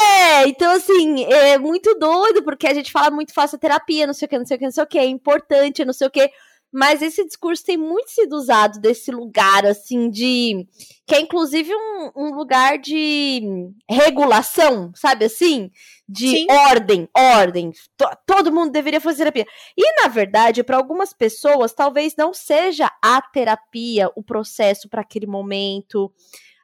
[0.00, 4.24] É, então assim, é muito doido, porque a gente fala muito faça terapia, não sei
[4.26, 6.10] o que, não sei o que, não sei o que, é importante, não sei o
[6.10, 6.30] que.
[6.72, 10.66] Mas esse discurso tem muito sido usado desse lugar, assim, de.
[11.06, 13.40] que é inclusive um, um lugar de
[13.88, 15.70] regulação, sabe assim?
[16.08, 16.46] De Sim.
[16.50, 17.72] ordem, ordem.
[17.96, 19.46] To- todo mundo deveria fazer terapia.
[19.76, 25.26] E, na verdade, para algumas pessoas, talvez não seja a terapia o processo para aquele
[25.26, 26.12] momento,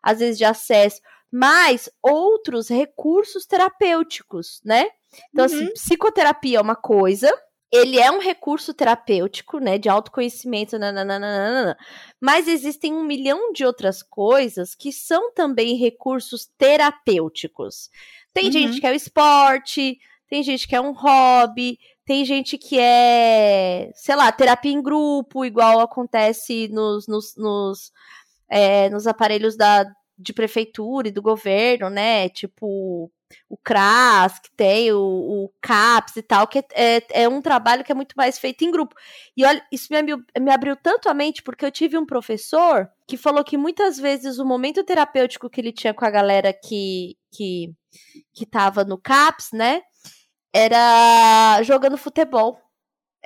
[0.03, 1.01] às vezes de acesso,
[1.33, 4.87] mas outros recursos terapêuticos, né?
[5.31, 5.73] Então, assim, Uhum.
[5.73, 7.33] psicoterapia é uma coisa,
[7.75, 11.77] ele é um recurso terapêutico, né, de autoconhecimento, nananana,
[12.21, 17.91] mas existem um milhão de outras coisas que são também recursos terapêuticos.
[18.33, 18.53] Tem Uhum.
[18.53, 19.99] gente que é o esporte,
[20.29, 25.45] tem gente que é um hobby, tem gente que é, sei lá, terapia em grupo,
[25.45, 27.93] igual acontece nos, nos, nos,
[28.49, 29.85] é, nos aparelhos da,
[30.17, 32.29] de prefeitura e do governo, né?
[32.29, 33.11] Tipo
[33.49, 37.85] o CRAS, que tem o, o CAPS e tal, que é, é, é um trabalho
[37.85, 38.95] que é muito mais feito em grupo.
[39.37, 42.89] E olha, isso me abriu, me abriu tanto a mente, porque eu tive um professor
[43.07, 47.17] que falou que muitas vezes o momento terapêutico que ele tinha com a galera que,
[47.33, 47.73] que,
[48.33, 49.83] que tava no CAPS, né?
[50.53, 52.64] Era jogando futebol.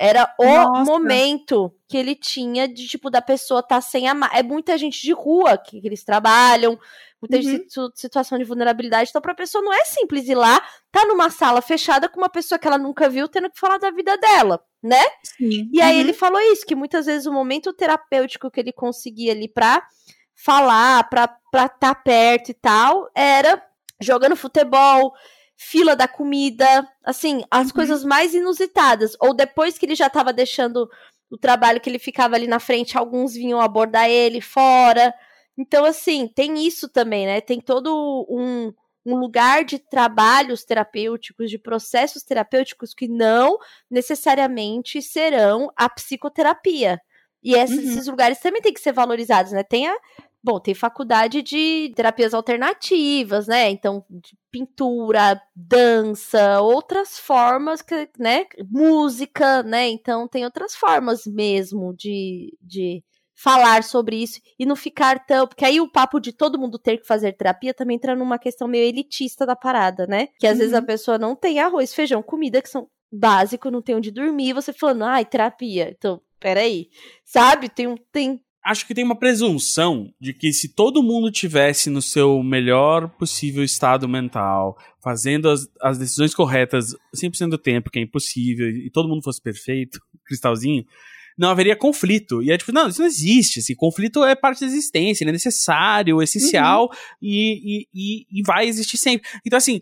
[0.01, 0.85] Era o Nossa.
[0.85, 4.15] momento que ele tinha de, tipo, da pessoa estar tá sem a...
[4.33, 6.79] É muita gente de rua que, que eles trabalham,
[7.21, 7.43] muita Uhum.
[7.43, 9.11] gente situação de vulnerabilidade.
[9.11, 12.61] Então, pra pessoa não é simples ir lá, tá numa sala fechada com uma pessoa
[12.61, 15.03] que ela nunca viu, tendo que falar da vida dela, né?
[15.25, 15.69] Sim.
[15.73, 16.01] E aí Uhum.
[16.01, 19.85] ele falou isso, que muitas vezes o momento terapêutico que ele conseguia ali pra
[20.33, 21.25] falar, pra
[21.55, 23.61] estar tá perto e tal, era
[24.01, 25.13] jogando futebol,
[25.61, 27.75] fila da comida, assim, as Uhum.
[27.75, 29.17] coisas mais inusitadas.
[29.21, 30.89] Ou depois que ele já tava deixando
[31.29, 35.13] o trabalho que ele ficava ali na frente, alguns vinham abordar ele fora.
[35.59, 37.41] Então, assim, tem isso também, né?
[37.41, 38.73] Tem todo um,
[39.05, 43.59] um lugar de trabalhos terapêuticos, de processos terapêuticos que não
[43.91, 47.01] necessariamente serão a psicoterapia.
[47.43, 47.91] E esses, Uhum.
[47.93, 49.63] esses lugares também têm que ser valorizados, né?
[49.65, 49.97] Tem a.
[50.43, 53.69] Bom, tem faculdade de terapias alternativas, né?
[53.71, 58.47] Então, de pintura, dança, outras formas, que, né?
[58.71, 59.89] Música, né?
[59.89, 63.03] Então, tem outras formas mesmo de, de
[63.35, 65.47] falar sobre isso e não ficar tão.
[65.47, 68.69] Porque aí o papo de todo mundo ter que fazer terapia também entra numa questão
[68.69, 70.29] meio elitista da parada, né?
[70.39, 70.87] Que às vezes a Uhum.
[70.87, 75.05] pessoa não tem arroz, feijão, comida, que são básico, não tem onde dormir, você falando,
[75.05, 75.91] ai, terapia.
[75.97, 76.89] Então, peraí.
[77.25, 77.69] Sabe?
[77.69, 77.97] Tem um.
[78.13, 78.41] Tem...
[78.69, 83.65] Acho que tem uma presunção de que se todo mundo tivesse no seu melhor possível
[83.65, 89.09] estado mental, fazendo as, as decisões corretas 100% do tempo, que é impossível, e todo
[89.09, 90.85] mundo fosse perfeito, cristalzinho,
[91.39, 92.43] não haveria conflito.
[92.43, 93.61] E é tipo, não, isso não existe.
[93.61, 96.91] Assim, conflito é parte da existência, ele é necessário, essencial
[97.23, 99.27] e, e, e, e vai existir sempre.
[99.47, 99.81] Então, assim,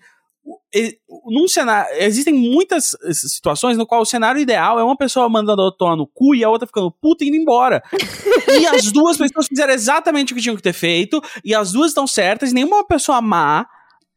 [1.27, 5.63] num cenário, existem muitas eh, situações no qual o cenário ideal é uma pessoa mandando
[5.63, 7.83] a outra no cu e a outra ficando puta e indo embora.
[8.61, 11.89] e as duas pessoas fizeram exatamente o que tinham que ter feito, e as duas
[11.89, 13.67] estão certas, nenhuma pessoa má.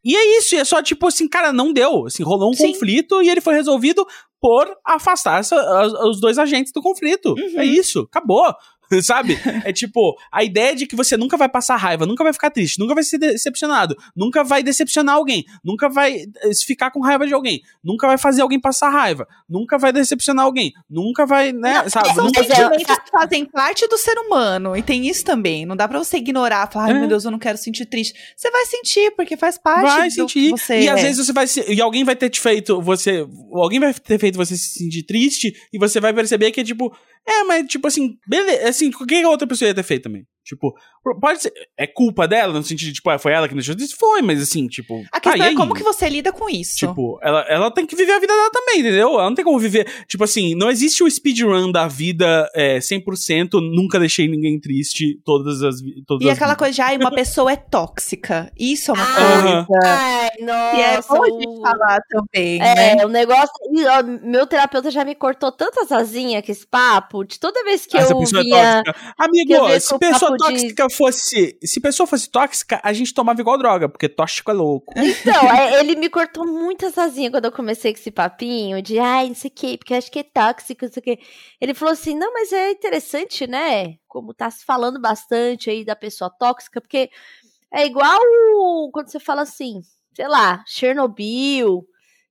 [0.04, 2.06] E é isso, e é só tipo assim, cara, não deu.
[2.06, 2.72] Assim, rolou um Sim.
[2.72, 4.06] conflito e ele foi resolvido
[4.40, 7.34] por afastar os dois agentes do conflito.
[7.34, 7.60] Uhum.
[7.60, 8.46] É isso, acabou.
[9.04, 9.38] Sabe?
[9.64, 12.80] É tipo, a ideia de que você nunca vai passar raiva, nunca vai ficar triste,
[12.80, 17.34] nunca vai ser decepcionado, nunca vai decepcionar alguém, nunca vai eh, ficar com raiva de
[17.34, 21.82] alguém, nunca vai fazer alguém passar raiva, nunca vai decepcionar alguém, nunca vai, né?
[21.84, 22.14] Não, sabe?
[22.14, 24.76] São Nunca- é- sentimentos que fazem parte do ser humano.
[24.76, 25.66] E tem isso também.
[25.66, 27.00] Não dá pra você ignorar, falar, ai É.
[27.00, 28.14] meu Deus, eu não quero sentir triste.
[28.36, 30.34] Você vai sentir, porque faz parte vai do sentir.
[30.34, 31.04] que você e às é.
[31.04, 34.36] vezes você vai se, e alguém vai ter te feito você, alguém vai ter feito
[34.38, 36.96] você se sentir triste e você vai perceber que é tipo,
[37.28, 40.26] é, mas tipo assim, beleza, assim, o que a outra pessoa ia ter feito também?
[40.50, 40.74] Tipo,
[41.22, 43.96] pode ser, é culpa dela no sentido de tipo, ah, foi ela que deixou triste?
[43.96, 45.56] Foi, mas assim, tipo, A questão ah, é aí?
[45.56, 46.76] como que você lida com isso.
[46.78, 49.10] Tipo, ela, ela tem que viver a vida dela também, entendeu?
[49.14, 49.88] Ela não tem como viver.
[50.08, 55.62] Tipo assim, não existe o speedrun da vida é, 100%, nunca deixei ninguém triste todas
[55.62, 55.76] as
[56.08, 56.58] todas e as aquela vidas.
[56.58, 58.52] coisa de, ai, uma pessoa é tóxica.
[58.58, 59.66] Isso é uma Aham.
[59.66, 59.88] coisa.
[59.88, 60.76] Ai, nossa.
[60.78, 63.06] E é bom a gente falar também, É, né?
[63.06, 63.50] o negócio.
[63.88, 67.24] ó, meu terapeuta já me cortou tantas asinhas com esse papo.
[67.24, 68.84] De toda vez que Ah, Essa eu pessoa é via.
[68.84, 68.94] tóxica.
[68.94, 69.00] que
[69.54, 71.58] eu Amigo, se pessoa de- tóxica fosse.
[71.64, 74.94] Se pessoa fosse tóxica, a gente tomava igual droga, porque tóxico é louco.
[74.98, 79.28] Então, é, ele me cortou muitas asinhas quando eu comecei com esse papinho de ai,
[79.28, 81.20] não sei o que, porque acho que é tóxico, não sei o que.
[81.60, 83.96] Ele falou assim: não, mas é interessante, né?
[84.08, 87.10] Como tá se falando bastante aí da pessoa tóxica, porque
[87.74, 88.20] é igual
[88.92, 89.82] quando você fala assim,
[90.16, 91.84] sei lá, Chernobyl,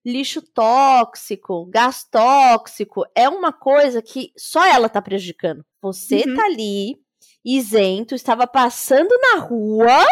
[0.05, 5.65] lixo tóxico, gás tóxico, é uma coisa que só ela tá prejudicando.
[5.83, 6.35] Você Uhum.
[6.35, 6.97] tá ali
[7.45, 10.05] isento, estava passando na rua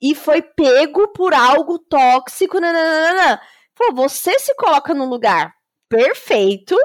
[0.00, 2.60] e foi pego por algo tóxico.
[2.60, 3.40] Nananana.
[3.74, 5.54] Falou, você se coloca no lugar
[5.88, 6.76] perfeito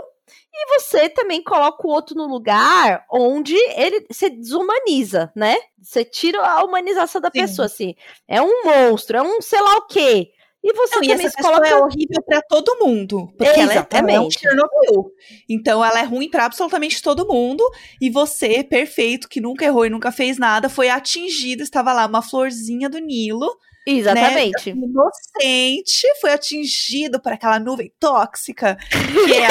[0.54, 5.56] e você também coloca o outro no lugar onde ele se desumaniza, né?
[5.80, 7.42] Você tira a humanização da Sim.
[7.42, 7.96] pessoa, assim.
[8.28, 10.32] É um monstro, é um sei lá o quê.
[10.68, 11.66] E você não, também e essa coloca...
[11.66, 13.32] é horrível para todo mundo.
[13.38, 13.96] Porque Exatamente.
[13.96, 15.12] ela é, é um Chernobyl.
[15.50, 17.64] Então ela é ruim para absolutamente todo mundo.
[18.02, 21.64] E você, perfeito, que nunca errou e nunca fez nada, foi atingido.
[21.64, 23.50] Estava lá uma florzinha do Nilo.
[23.88, 24.74] Exatamente.
[24.74, 24.82] Né?
[24.86, 29.48] Inocente, foi atingido por aquela nuvem tóxica que é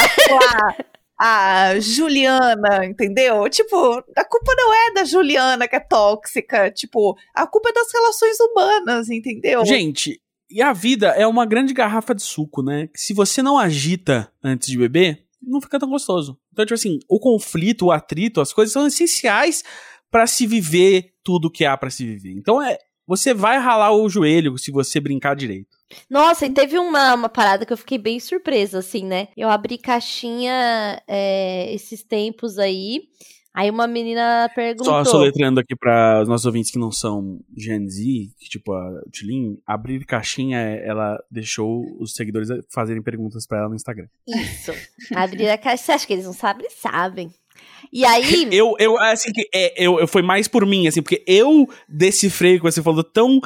[1.18, 3.48] a, a Juliana, entendeu?
[3.48, 6.70] Tipo, a culpa não é da Juliana que é tóxica.
[6.70, 9.64] Tipo, a culpa é das relações humanas, entendeu?
[9.64, 10.20] Gente,
[10.50, 12.88] e a vida é uma grande garrafa de suco, né?
[12.88, 16.38] Que se você não agita antes de beber, não fica tão gostoso.
[16.52, 19.62] Então, tipo assim, o conflito, o atrito, as coisas são essenciais
[20.10, 22.32] para se viver tudo que há para se viver.
[22.32, 25.76] Então, é, você vai ralar o joelho se você brincar direito.
[26.10, 29.28] Nossa, e teve uma, uma parada que eu fiquei bem surpresa, assim, né?
[29.36, 33.02] Eu abri caixinha é, esses tempos aí.
[33.56, 34.84] Aí uma menina perguntou.
[34.84, 38.02] Só soletrando aqui para os nossos ouvintes que não são Gen Z,
[38.38, 43.74] que, tipo a Tilin, abrir caixinha, ela deixou os seguidores fazerem perguntas para ela no
[43.74, 44.08] Instagram.
[44.28, 44.72] Isso.
[45.16, 45.84] abrir a caixa.
[45.84, 46.68] Você acha que eles não sabem?
[46.68, 47.30] Sabem.
[47.90, 48.46] E aí.
[48.52, 52.58] Eu, eu assim, que, é, eu, eu, foi mais por mim, assim, porque eu decifrei,
[52.58, 53.40] como você falou, tão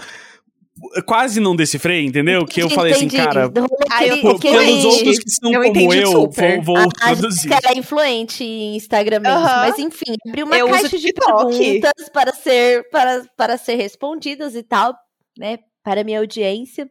[1.06, 2.44] quase não decifrei, entendeu?
[2.46, 3.50] Que eu entendi, falei assim, cara,
[3.90, 6.62] ah, eu, por, pelos outros que são eu como eu, super.
[6.62, 7.52] vou, vou a, traduzir.
[7.52, 9.60] A é influente em Instagram mesmo, uh -huh.
[9.60, 14.62] mas enfim, abriu uma eu caixa de perguntas para ser, para, para ser respondidas e
[14.62, 14.94] tal,
[15.38, 16.90] né, para minha audiência.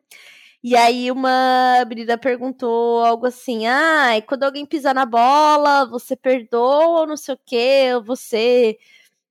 [0.61, 7.01] E aí uma menina perguntou algo assim, ah, quando alguém pisar na bola, você perdoa
[7.01, 8.77] ou não sei o quê, ou você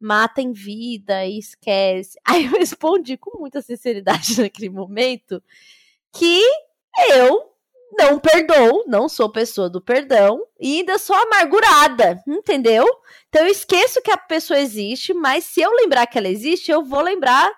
[0.00, 2.18] mata em vida e esquece.
[2.26, 5.42] Aí eu respondi com muita sinceridade naquele momento
[6.12, 6.42] que
[7.10, 7.48] eu
[7.92, 12.86] não perdoo, não sou pessoa do perdão e ainda sou amargurada, entendeu?
[13.28, 16.84] Então eu esqueço que a pessoa existe, mas se eu lembrar que ela existe, eu
[16.84, 17.50] vou lembrar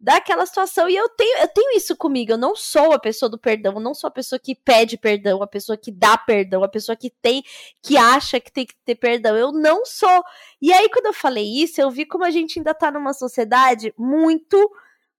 [0.00, 0.88] daquela situação.
[0.88, 2.32] E eu tenho, eu tenho isso comigo.
[2.32, 5.42] Eu não sou a pessoa do perdão, eu não sou a pessoa que pede perdão,
[5.42, 7.42] a pessoa que dá perdão, a pessoa que tem,
[7.82, 9.36] que acha que tem que ter perdão.
[9.36, 10.22] Eu não sou.
[10.62, 13.92] E aí, quando eu falei isso, eu vi como a gente ainda tá numa sociedade
[13.98, 14.70] muito,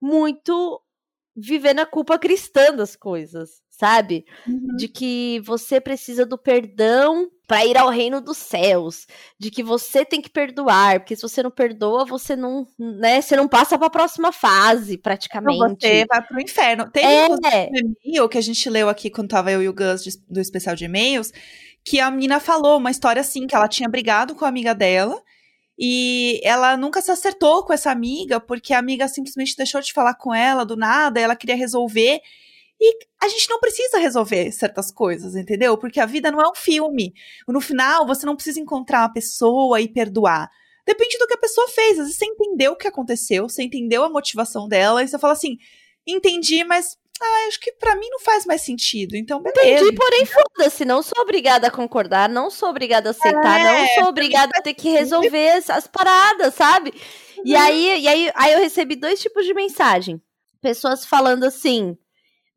[0.01, 0.81] muito
[1.35, 4.25] vivendo a culpa cristã das coisas, sabe?
[4.47, 4.75] Uhum.
[4.77, 9.07] De que você precisa do perdão para ir ao reino dos céus,
[9.39, 13.35] de que você tem que perdoar, porque se você não perdoa, você não, né, você
[13.35, 15.57] não passa para a próxima fase, praticamente.
[15.57, 16.91] Não, você vai pro inferno.
[16.91, 17.27] Tem é.
[17.27, 17.37] um
[18.05, 20.85] e-mail que a gente leu aqui quando tava eu e o Gus do especial de
[20.85, 21.31] e-mails,
[21.83, 25.19] que a menina falou uma história assim, que ela tinha brigado com a amiga dela,
[25.75, 30.13] e ela nunca se acertou com essa amiga, porque a amiga simplesmente deixou de falar
[30.13, 32.21] com ela do nada, ela queria resolver.
[32.81, 35.77] E a gente não precisa resolver certas coisas, entendeu?
[35.77, 37.13] Porque a vida não é um filme.
[37.47, 40.49] No final, você não precisa encontrar uma pessoa e perdoar.
[40.85, 41.99] Depende do que a pessoa fez.
[41.99, 45.33] Às vezes você entendeu o que aconteceu, você entendeu a motivação dela, e você fala
[45.33, 45.57] assim:
[46.07, 49.15] entendi, mas ah, acho que para mim não faz mais sentido.
[49.15, 49.83] Então, beleza.
[49.83, 50.85] Entendi, porém, foda-se.
[50.85, 54.61] Não sou obrigada a concordar, não sou obrigada a aceitar, é, não sou obrigada a
[54.61, 56.93] ter que resolver as, as paradas, sabe?
[57.37, 57.43] Uhum.
[57.45, 60.21] E, aí, e aí, aí eu recebi dois tipos de mensagem.
[60.61, 61.97] Pessoas falando assim.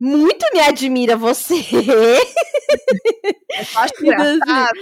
[0.05, 1.55] Muito me admira você.
[3.77, 4.81] acho engraçado.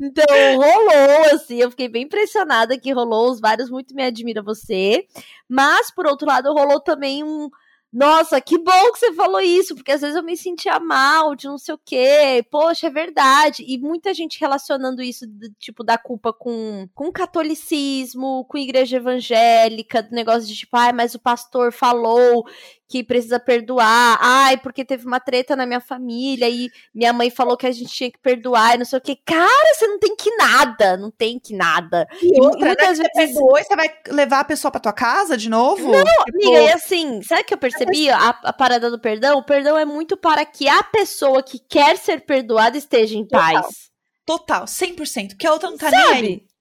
[0.00, 5.04] Então, rolou, assim, eu fiquei bem impressionada que rolou os vários muito me admira você.
[5.48, 7.50] Mas, por outro lado, rolou também um,
[7.92, 11.46] nossa, que bom que você falou isso, porque às vezes eu me sentia mal de
[11.46, 12.42] não sei o quê.
[12.50, 13.62] Poxa, é verdade.
[13.68, 15.26] E muita gente relacionando isso,
[15.58, 21.14] tipo, da culpa com, com catolicismo, com igreja evangélica, do negócio de tipo, ai, mas
[21.14, 22.46] o pastor falou
[22.88, 24.18] que precisa perdoar.
[24.20, 27.92] Ai, porque teve uma treta na minha família e minha mãe falou que a gente
[27.92, 29.16] tinha que perdoar e não sei o que.
[29.16, 32.06] Cara, você não tem que nada, não tem que nada.
[32.20, 34.92] E, e outra, né, muitas né, vezes você você vai levar a pessoa pra tua
[34.92, 35.90] casa de novo?
[35.90, 36.24] Não, tipo...
[36.34, 38.10] amiga, e assim, sabe o que eu percebi?
[38.10, 41.96] A, a, parada do perdão, o perdão é muito para que a pessoa que quer
[41.96, 43.62] ser perdoada esteja em Total.
[43.62, 43.92] paz.
[44.24, 45.36] Total, 100%.
[45.36, 46.02] Que a outra não tá Sabe?
[46.02, 46.51] nem aí.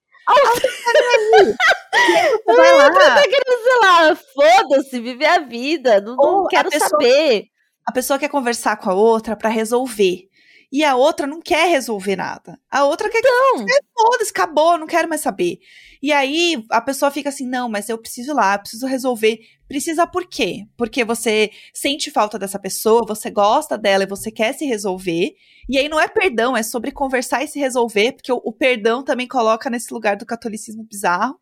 [2.46, 2.92] Vai lá.
[2.92, 6.02] Tá querendo, sei lá, foda-se, viver a vida.
[6.02, 7.46] Não, não quero a pessoa, saber.
[7.86, 10.30] A pessoa quer conversar com a outra para resolver.
[10.72, 12.58] E a outra não quer resolver nada.
[12.72, 13.66] A outra quer então.
[13.66, 15.60] que foda-se, acabou, não quero mais saber.
[16.02, 19.40] E aí a pessoa fica assim: não, mas eu preciso ir lá, preciso resolver.
[19.68, 20.66] Precisa por quê?
[20.78, 25.34] Porque você sente falta dessa pessoa, você gosta dela e você quer se resolver.
[25.72, 29.02] E aí não é perdão, é sobre conversar e se resolver, porque o, o perdão
[29.02, 31.40] também coloca nesse lugar do catolicismo bizarro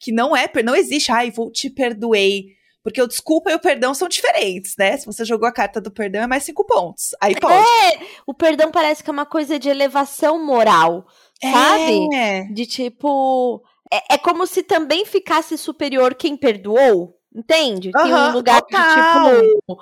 [0.00, 2.56] que não é, não existe, ai, vou te perdoei.
[2.82, 4.96] Porque o desculpa e o perdão são diferentes, né?
[4.96, 7.10] Se você jogou a carta do perdão, é mais cinco pontos.
[7.20, 7.54] Aí pode.
[7.54, 11.06] É, o perdão parece que é uma coisa de elevação moral,
[11.42, 12.14] sabe?
[12.14, 12.44] É.
[12.44, 13.62] De tipo.
[13.92, 17.90] É, é como se também ficasse superior quem perdoou, entende?
[17.90, 19.34] Que Aham, um lugar total.
[19.34, 19.78] de tipo.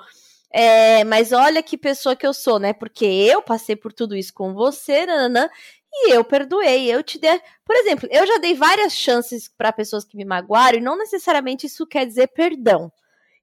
[0.51, 2.73] É, mas olha que pessoa que eu sou, né?
[2.73, 5.49] Porque eu passei por tudo isso com você, nananã,
[5.91, 7.39] e eu perdoei, eu te dei.
[7.65, 11.67] Por exemplo, eu já dei várias chances para pessoas que me magoaram, e não necessariamente
[11.67, 12.91] isso quer dizer perdão.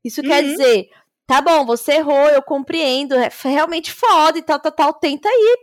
[0.04, 0.50] Isso quer Uhum.
[0.50, 0.88] dizer,
[1.26, 5.56] tá bom, você errou, eu compreendo, é realmente foda e tal, tal, tal, tenta aí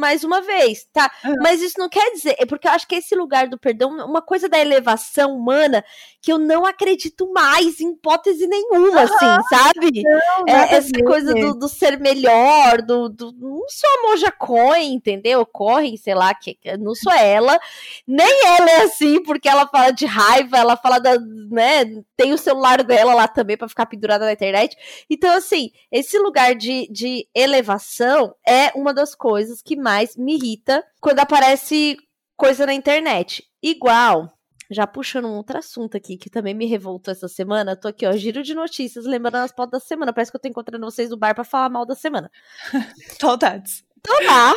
[0.00, 1.10] mais uma vez, tá?
[1.24, 1.34] Uhum.
[1.42, 4.22] Mas isso não quer dizer, é porque eu acho que esse lugar do perdão, uma
[4.22, 5.84] coisa da elevação humana
[6.22, 10.02] que eu não acredito mais em hipótese nenhuma, assim, sabe?
[10.46, 13.32] É, nada a essa coisa do, do ser melhor, do, do.
[13.32, 15.44] Não sou a Moja Cohen, entendeu?
[15.46, 17.58] Corre, sei lá, que não sou ela.
[18.06, 21.18] Nem ela é assim, porque ela fala de raiva, ela fala da.
[21.18, 21.84] né?
[22.16, 24.76] Tem o celular dela lá também pra ficar pendurada na internet.
[25.08, 30.84] Então, assim, esse lugar de, de elevação é uma das coisas que mais me irrita
[31.00, 31.96] quando aparece
[32.36, 33.44] coisa na internet.
[33.62, 34.32] Igual.
[34.72, 37.74] Já puxando um outro assunto aqui, que também me revoltou essa semana.
[37.74, 40.12] Tô aqui, ó, giro de notícias, lembrando as pautas da semana.
[40.12, 42.30] Parece que eu tô encontrando vocês no bar pra falar mal da semana.
[43.20, 43.84] Saudades.
[44.00, 44.54] Tô lá,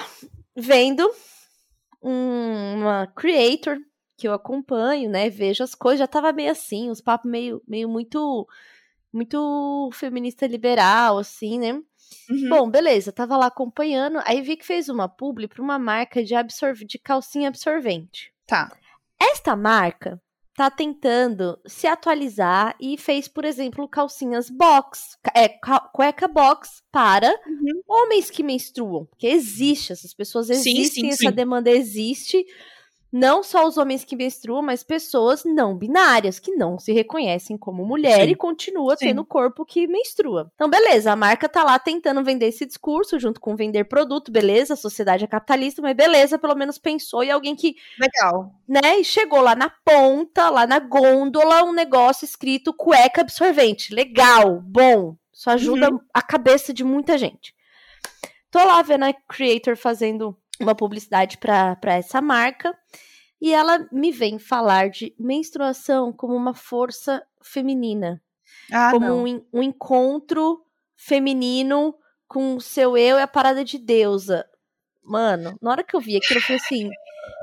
[0.56, 1.10] vendo
[2.02, 3.78] um- uma creator
[4.18, 5.30] que eu acompanho, né?
[5.30, 8.48] Vejo as coisas, já tava meio assim, os papos meio, meio muito,
[9.12, 11.82] muito feminista liberal, assim, né?
[12.30, 12.50] Uhum.
[12.50, 16.36] Bom, beleza, tava lá acompanhando, aí vi que fez uma publi pra uma marca de,
[16.36, 18.32] absorv de calcinha absorvente.
[18.48, 18.72] Tá.
[19.22, 20.22] Esta marca
[20.56, 27.30] tá tentando se atualizar e fez, por exemplo, calcinhas box, é, ca- cueca box para
[27.48, 27.82] Uhum.
[27.88, 29.06] homens que menstruam.
[29.06, 31.32] Porque existe, essas pessoas Sim, existem, sim, essa sim.
[31.32, 32.46] demanda existe.
[33.14, 37.86] Não só os homens que menstruam, mas pessoas não binárias, que não se reconhecem como
[37.86, 38.32] mulher Sim.
[38.32, 39.06] e continua Sim.
[39.06, 40.52] tendo o corpo que menstrua.
[40.56, 44.74] Então, beleza, a marca tá lá tentando vender esse discurso, junto com vender produto, beleza,
[44.74, 48.52] a sociedade é capitalista, mas beleza, pelo menos pensou e alguém que Legal.
[48.68, 48.98] né?
[48.98, 53.94] E chegou lá na ponta, lá na gôndola, um negócio escrito cueca absorvente.
[53.94, 55.16] Legal, bom.
[55.32, 57.54] Isso ajuda a cabeça de muita gente.
[58.50, 62.78] Tô lá vendo a Creator fazendo uma publicidade pra pra essa marca.
[63.42, 68.22] E ela me vem falar de menstruação como uma força feminina
[68.72, 70.64] Ah, como um, um encontro
[70.96, 71.94] feminino
[72.28, 74.46] com o seu eu e a parada de deusa.
[75.04, 76.90] Mano, na hora que eu vi aquilo, eu falei assim: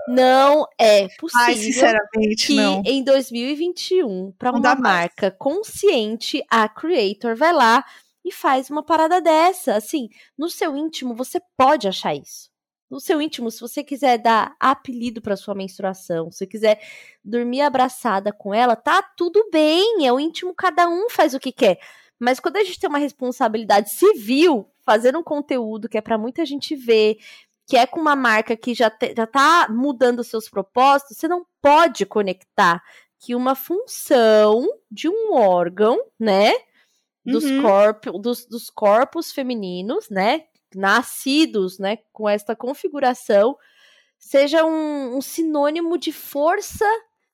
[0.08, 2.82] não é Ai, possível sinceramente, que não.
[2.84, 4.80] em 2021, para uma dá mais.
[4.80, 7.84] marca consciente, a Creator vai lá
[8.24, 9.74] e faz uma parada dessa.
[9.76, 12.49] Assim, no seu íntimo, você pode achar isso.
[12.90, 16.82] No seu íntimo, se você quiser dar apelido para sua menstruação, se você quiser
[17.24, 20.06] dormir abraçada com ela, tá tudo bem.
[20.06, 21.78] É o íntimo, cada um faz o que quer.
[22.18, 26.44] Mas quando a gente tem uma responsabilidade civil, fazendo um conteúdo que é para muita
[26.44, 27.16] gente ver,
[27.66, 31.46] que é com uma marca que já, te, já tá mudando seus propósitos, você não
[31.62, 32.82] pode conectar
[33.20, 36.52] que uma função de um órgão, né,
[37.24, 37.62] dos, Uhum.
[37.62, 40.44] corpo, dos, dos corpos femininos, né,
[40.74, 43.56] nascidos, né, com esta configuração,
[44.18, 46.84] seja um, um sinônimo de força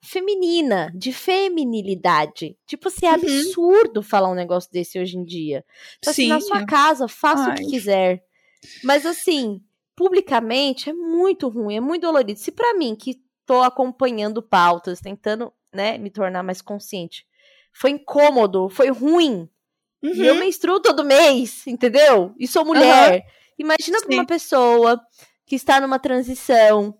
[0.03, 2.57] feminina, de feminilidade.
[2.67, 3.15] Tipo assim, é Uhum.
[3.15, 5.65] absurdo falar um negócio desse hoje em dia.
[5.99, 6.47] Então, assim, na Sim.
[6.47, 7.71] sua casa, faça o que Ai.
[7.71, 8.23] quiser.
[8.83, 9.61] Mas assim,
[9.97, 12.39] publicamente é muito ruim, é muito dolorido.
[12.39, 17.27] Se pra mim, que tô acompanhando pautas, tentando, né, me tornar mais consciente,
[17.73, 19.49] foi incômodo, foi ruim.
[20.15, 20.41] E eu Uhum.
[20.41, 22.35] menstruo todo mês, entendeu?
[22.39, 23.23] E sou mulher.
[23.59, 24.15] Imagina pra Sim.
[24.15, 25.01] uma pessoa
[25.47, 26.95] que está numa transição,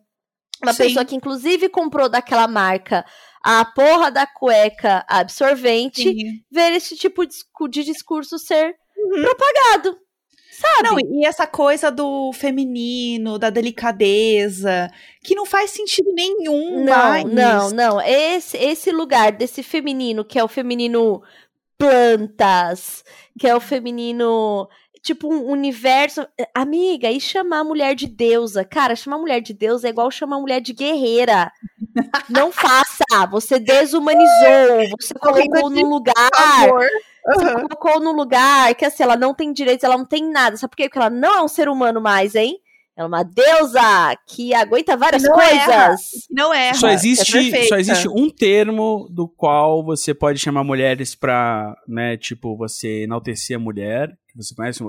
[0.63, 0.85] uma Sim.
[0.85, 3.05] pessoa que inclusive comprou daquela marca
[3.43, 6.41] a porra da cueca absorvente, Sim.
[6.51, 7.25] ver esse tipo
[7.69, 9.23] de discurso ser Uhum.
[9.23, 9.99] propagado.
[10.51, 10.89] Sabe?
[10.89, 14.91] Não, e essa coisa do feminino, da delicadeza,
[15.23, 17.25] que não faz sentido nenhum Não, mais.
[17.27, 18.01] não, não.
[18.01, 21.23] Esse, esse lugar desse feminino, que é o feminino
[21.79, 23.05] plantas,
[23.39, 24.69] que é o feminino.
[25.03, 26.27] Tipo, um universo.
[26.55, 28.65] Amiga, e chamar a mulher de deusa?
[28.65, 31.53] Cara, chamar a mulher de deusa é igual chamar a mulher de guerreira.
[32.29, 33.05] Não faça!
[33.31, 36.31] Você desumanizou, você colocou no lugar.
[37.27, 40.57] Você colocou no lugar que assim, ela não tem direitos, ela não tem nada.
[40.57, 40.85] Sabe por quê?
[40.85, 42.61] Porque ela não é um ser humano mais, hein?
[42.97, 45.87] Ela é uma deusa que aguenta várias Não erra.
[45.89, 46.01] coisas.
[46.31, 46.73] Não é.
[46.75, 47.69] Só existe, perfeita.
[47.69, 53.57] só existe um termo do qual você pode chamar mulheres pra, né, tipo, você enaltecer
[53.57, 54.83] a mulher, que você conhece,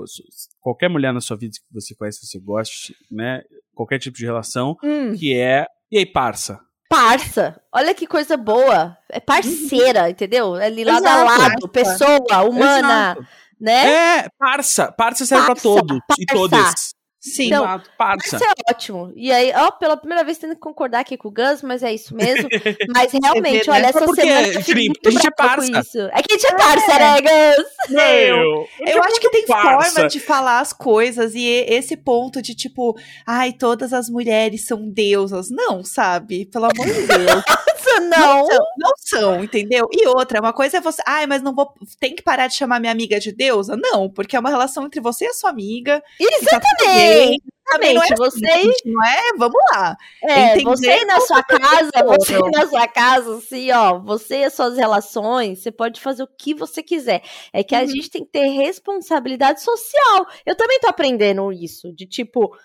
[0.60, 3.42] qualquer mulher na sua vida que você conhece, você goste, né,
[3.74, 5.14] qualquer tipo de relação, Hum.
[5.14, 6.60] que é, e aí, parça?
[6.90, 7.60] parça.
[7.70, 8.96] Olha que coisa boa.
[9.10, 10.56] É parceira, entendeu?
[10.56, 11.96] É ali lado a Exato, lado, parça.
[11.98, 13.26] pessoa, humana, Exato.
[13.60, 13.86] né?
[14.20, 14.90] É, parça.
[14.92, 16.34] Parça serve pra Parça, todos e parça.
[16.34, 16.87] todas.
[17.20, 17.46] Sim.
[17.46, 18.36] Então, parça.
[18.36, 19.12] Isso é ótimo.
[19.16, 21.92] E aí, ó, pela primeira vez tendo que concordar aqui com o Gus, mas é
[21.92, 22.48] isso mesmo.
[22.94, 23.76] Mas realmente, vê, né?
[23.76, 25.80] olha, essa Porque, semana eu fiquei Felipe, muito a gente é parça.
[25.80, 25.98] isso.
[25.98, 27.66] É que a gente é parça, né, Gus?
[27.90, 29.90] Meu, Eu acho que tem parça.
[29.94, 32.96] forma de falar as coisas e- esse ponto de tipo,
[33.26, 35.50] ai, todas as mulheres são deusas.
[35.50, 36.46] Não, sabe?
[36.46, 37.42] Pelo amor de Deus.
[38.00, 38.46] Nossa, não.
[38.46, 39.88] são, não são, entendeu?
[39.92, 42.80] E outra, uma coisa é você, ai, mas não vou, tem que parar de chamar
[42.80, 43.76] minha amiga de deusa?
[43.76, 46.02] Não, porque é uma relação entre você e a sua amiga.
[46.50, 47.38] tá bem.
[47.70, 48.28] Também não é Exatamente.
[48.28, 49.32] assim, Você, gente, não é?
[49.36, 49.96] Vamos lá.
[50.24, 54.54] é, entender você na sua casa, você na sua casa, assim, ó, você e as
[54.54, 57.22] suas relações, você pode fazer o que você quiser.
[57.52, 57.88] É que a Uhum.
[57.88, 60.26] gente tem que ter responsabilidade social.
[60.46, 62.56] Eu também tô aprendendo isso, de tipo,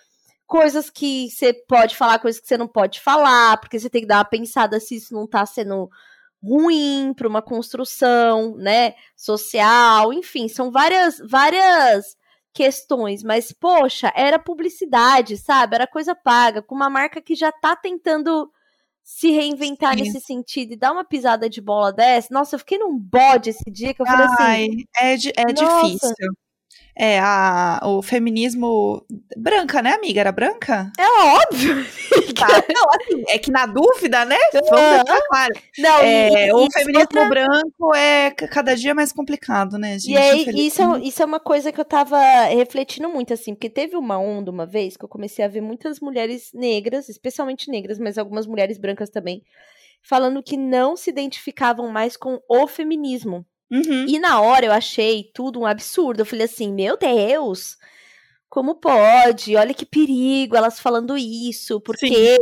[0.45, 4.07] coisas que você pode falar, coisas que você não pode falar, porque você tem que
[4.07, 5.89] dar uma pensada se isso não tá sendo
[6.43, 12.17] ruim para uma construção, né, social, enfim, são várias várias
[12.53, 15.75] questões, mas poxa, era publicidade, sabe?
[15.75, 18.51] Era coisa paga, com uma marca que já tá tentando
[19.03, 20.03] se reinventar Sim.
[20.03, 22.29] nesse sentido e dar uma pisada de bola dessa.
[22.31, 25.87] Nossa, eu fiquei num bode esse dia que eu falei Ai, assim, é, é Nossa.
[25.87, 26.33] difícil.
[26.95, 29.03] É, a, o feminismo.
[29.35, 30.19] Branca, né, amiga?
[30.21, 30.91] Era branca?
[30.99, 31.75] é óbvio.
[32.35, 32.47] Tá.
[32.73, 34.37] Não, assim, é que na dúvida, né?
[34.53, 34.89] Vamos Aham.
[35.03, 35.53] deixar claro.
[35.77, 40.11] Não, É, e- o feminismo outra- branco é cada dia mais complicado, né, gente?
[40.11, 43.69] E aí, isso é, isso é uma coisa que eu tava refletindo muito, assim, porque
[43.69, 47.99] teve uma onda uma vez que eu comecei a ver muitas mulheres negras, especialmente negras,
[47.99, 49.43] mas algumas mulheres brancas também,
[50.01, 53.45] falando que não se identificavam mais com o feminismo.
[53.73, 54.05] Uhum.
[54.07, 56.21] E na hora eu achei tudo um absurdo.
[56.21, 57.75] Eu falei assim, meu Deus,
[58.47, 59.55] como pode?
[59.55, 62.37] Olha que perigo elas falando isso, porque,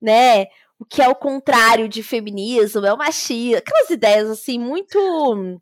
[0.00, 0.46] né?
[0.78, 3.58] O que é o contrário de feminismo é o machismo.
[3.58, 5.60] Aquelas ideias assim, muito, como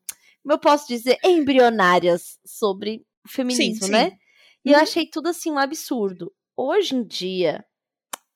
[0.53, 3.91] eu posso dizer, embrionárias sobre o feminismo, sim.
[3.93, 4.13] né?
[4.65, 4.83] E eu Uhum.
[4.83, 6.33] achei tudo assim um absurdo.
[6.57, 7.65] Hoje em dia,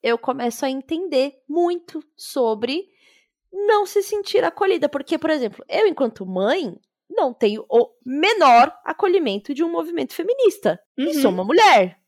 [0.02, 2.84] eu começo a entender muito sobre
[3.53, 4.88] não se sentir acolhida.
[4.88, 6.74] Porque, por exemplo, eu, enquanto mãe,
[7.11, 10.80] não tenho o menor acolhimento de um movimento feminista.
[10.96, 11.14] E Uhum.
[11.14, 11.98] sou uma mulher,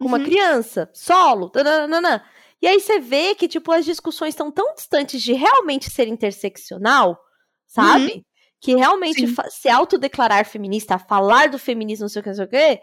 [0.00, 0.24] uma Uhum.
[0.24, 2.24] criança, solo, tananana.
[2.62, 7.18] E aí você vê que, tipo, as discussões estão tão distantes de realmente ser interseccional,
[7.66, 8.24] sabe?
[8.60, 9.28] Que realmente Uhum.
[9.28, 9.34] Sim.
[9.34, 12.80] fa- se autodeclarar feminista, falar do feminismo, não sei o que, não sei o que,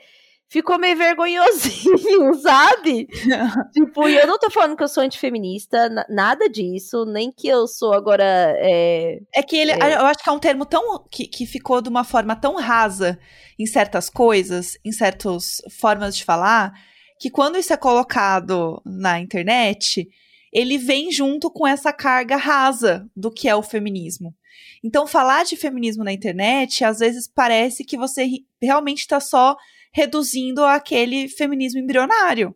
[0.53, 3.07] ficou meio vergonhosinho, sabe?
[3.73, 7.47] tipo, e eu não tô falando que eu sou antifeminista, na- nada disso, nem que
[7.47, 8.23] eu sou agora.
[8.57, 9.95] é, É que ele, É.
[9.95, 13.19] eu acho que é um termo tão que, que ficou de uma forma tão rasa
[13.59, 16.71] em certas coisas, em certas formas de falar,
[17.19, 20.07] que quando isso é colocado na internet,
[20.51, 24.35] ele vem junto com essa carga rasa do que é o feminismo.
[24.83, 28.27] Então, falar de feminismo na internet, às vezes parece que você
[28.61, 29.55] realmente está só
[29.93, 32.55] reduzindo aquele feminismo embrionário.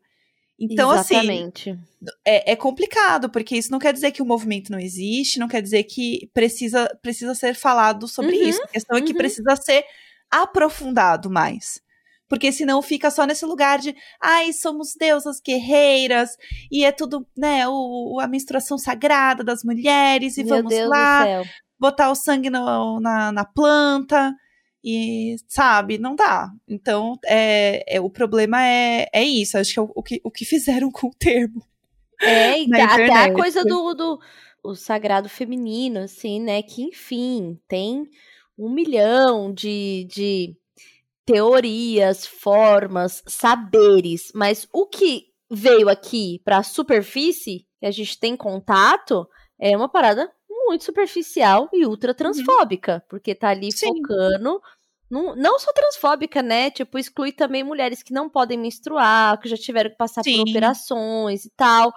[0.59, 1.77] Então, assim, exatamente.
[2.25, 5.61] é, é complicado, porque isso não quer dizer que o movimento não existe, não quer
[5.61, 8.63] dizer que precisa, precisa ser falado sobre Uhum, isso.
[8.63, 9.17] A questão é que uhum.
[9.17, 9.85] precisa ser
[10.31, 11.79] aprofundado mais.
[12.27, 16.31] Porque senão fica só nesse lugar de, ai, somos deusas guerreiras,
[16.69, 21.43] e é tudo, né, o, a menstruação sagrada das mulheres, e Meu vamos Deus lá
[21.79, 24.33] botar o sangue no- na, na planta.
[24.89, 26.49] E, sabe, não dá.
[26.65, 29.57] Então, é, é, o problema é, é isso.
[29.57, 31.61] Acho que é o, o que o que fizeram com o termo.
[32.21, 34.19] É, e até a coisa do, do
[34.63, 36.61] o sagrado feminino, assim, né?
[36.61, 38.09] Que, enfim, tem
[38.57, 40.55] um milhão de, de
[41.25, 49.27] teorias, formas, saberes, mas o que veio aqui pra superfície, que a gente tem contato,
[49.59, 53.88] é uma parada muito superficial e ultra transfóbica, porque tá ali Sim.
[53.88, 54.61] focando.
[55.10, 56.70] Não, não só transfóbica, né?
[56.70, 60.38] Tipo, exclui também mulheres que não podem menstruar, que já tiveram que passar Sim.
[60.38, 61.93] por operações e tal.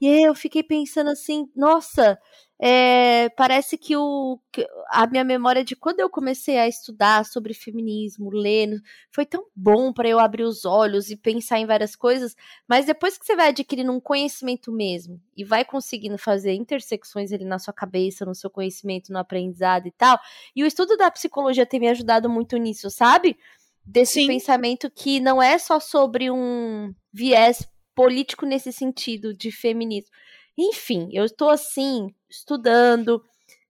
[0.00, 2.18] E aí eu fiquei pensando assim, nossa,
[2.60, 7.54] é, parece que, o, que a minha memória de quando eu comecei a estudar sobre
[7.54, 8.80] feminismo, lendo,
[9.12, 12.34] foi tão bom para eu abrir os olhos e pensar em várias coisas,
[12.68, 17.44] mas depois que você vai adquirindo um conhecimento mesmo e vai conseguindo fazer intersecções ali
[17.44, 20.18] na sua cabeça, no seu conhecimento, no aprendizado e tal,
[20.54, 23.38] e o estudo da psicologia tem me ajudado muito nisso, sabe?
[23.84, 24.26] Desse Sim.
[24.26, 30.10] pensamento que não é só sobre um viés político nesse sentido de feminismo.
[30.58, 33.22] Enfim, eu estou assim, estudando,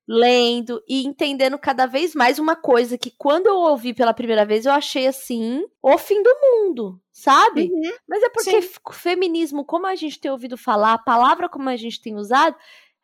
[0.08, 4.64] lendo e entendendo cada vez mais uma coisa que quando eu ouvi pela primeira vez
[4.64, 7.70] eu achei assim, o fim do mundo, sabe?
[8.08, 8.70] Mas é porque Sim.
[8.90, 12.56] feminismo, como a gente tem ouvido falar, a palavra como a gente tem usado,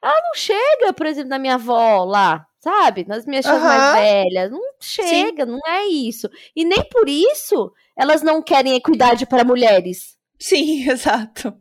[0.02, 3.04] ela não chega, por exemplo, na minha avó lá, sabe?
[3.06, 3.68] Nas minhas tias Aham.
[3.68, 4.50] mais velhas.
[4.50, 6.30] Não chega, não é isso.
[6.56, 10.16] E nem por isso elas não querem equidade para mulheres.
[10.38, 11.54] Sim, exato.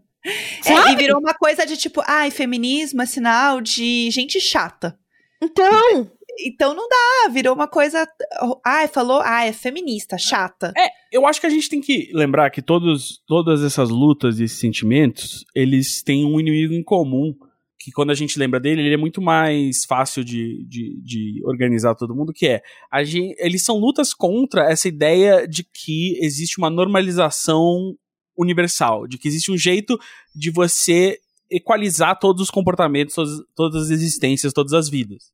[0.65, 4.97] É, e virou uma coisa de tipo, ai, feminismo é sinal de gente chata.
[5.41, 6.09] Então,
[6.39, 8.07] Então não dá, virou uma coisa.
[8.65, 10.74] Ai, falou, ai, é feminista, chata.
[11.11, 14.59] Eu acho que a gente tem que lembrar que todos, todas essas lutas e esses
[14.59, 17.34] sentimentos, eles têm um inimigo em comum.
[17.78, 21.95] Que quando a gente lembra dele, ele é muito mais fácil de, de, de organizar
[21.95, 22.61] todo mundo, que é.
[22.89, 27.93] A gente, eles são lutas contra essa ideia de que existe uma normalização
[28.38, 29.97] universal, de que existe um jeito
[30.36, 31.19] de você
[31.49, 33.15] equalizar todos os comportamentos,
[33.55, 35.31] todas, as existências, todas as vidas.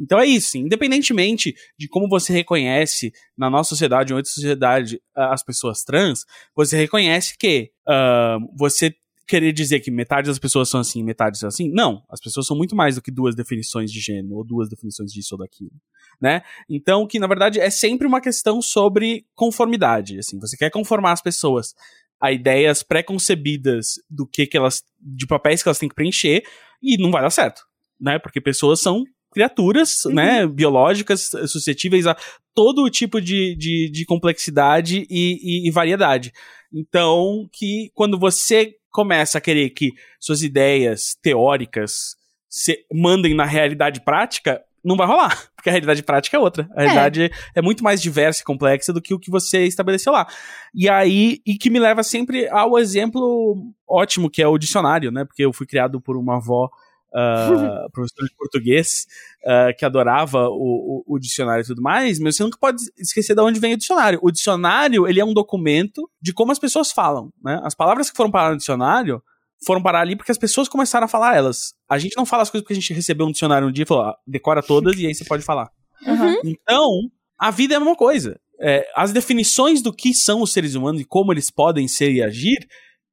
[0.00, 5.42] Então é isso, independentemente de como você reconhece na nossa sociedade ou outra sociedade as
[5.42, 6.24] pessoas trans,
[6.54, 8.94] você reconhece que ah, você
[9.28, 12.56] querer dizer que metade das pessoas são assim, metade são assim, não, as pessoas são
[12.56, 15.72] muito mais do que duas definições de gênero ou duas definições disso ou daquilo,
[16.18, 16.42] né?
[16.68, 21.20] Então, que na verdade é sempre uma questão sobre conformidade, assim, você quer conformar as
[21.20, 21.74] pessoas
[22.20, 26.42] a ideias pré-concebidas do que que elas de papéis que elas têm que preencher
[26.82, 27.62] e não vai dar certo,
[28.00, 28.18] né?
[28.18, 30.14] Porque pessoas são criaturas, Uhum.
[30.14, 32.16] né, biológicas, suscetíveis a
[32.54, 36.32] todo tipo de, de, de complexidade e, e- e variedade.
[36.72, 42.16] Então, que quando você começa a querer que suas ideias teóricas
[42.48, 46.68] se mandem na realidade prática, não vai rolar, porque a realidade prática é outra.
[46.74, 50.26] A realidade é muito mais diversa e complexa do que o que você estabeleceu lá.
[50.74, 55.24] E aí, e que me leva sempre ao exemplo ótimo, que é o dicionário, né?
[55.24, 56.68] Porque eu fui criado por uma avó
[57.92, 59.06] professora de português
[59.46, 63.34] ah, que adorava o, o, o dicionário e tudo mais, mas você nunca pode esquecer
[63.34, 64.18] de onde vem o dicionário.
[64.22, 67.60] O dicionário, ele é um documento de como as pessoas falam, né?
[67.62, 69.22] As palavras que foram parar no dicionário
[69.64, 71.74] foram parar ali porque as pessoas começaram a falar elas.
[71.88, 73.86] A gente não fala as coisas porque a gente recebeu um dicionário um dia e
[73.86, 75.68] falou, ah, decora todas e aí você pode falar.
[76.06, 76.40] Uhum.
[76.44, 76.88] Então,
[77.38, 78.38] a vida é a mesma coisa.
[78.60, 82.22] É, as definições do que são os seres humanos e como eles podem ser e
[82.22, 82.58] agir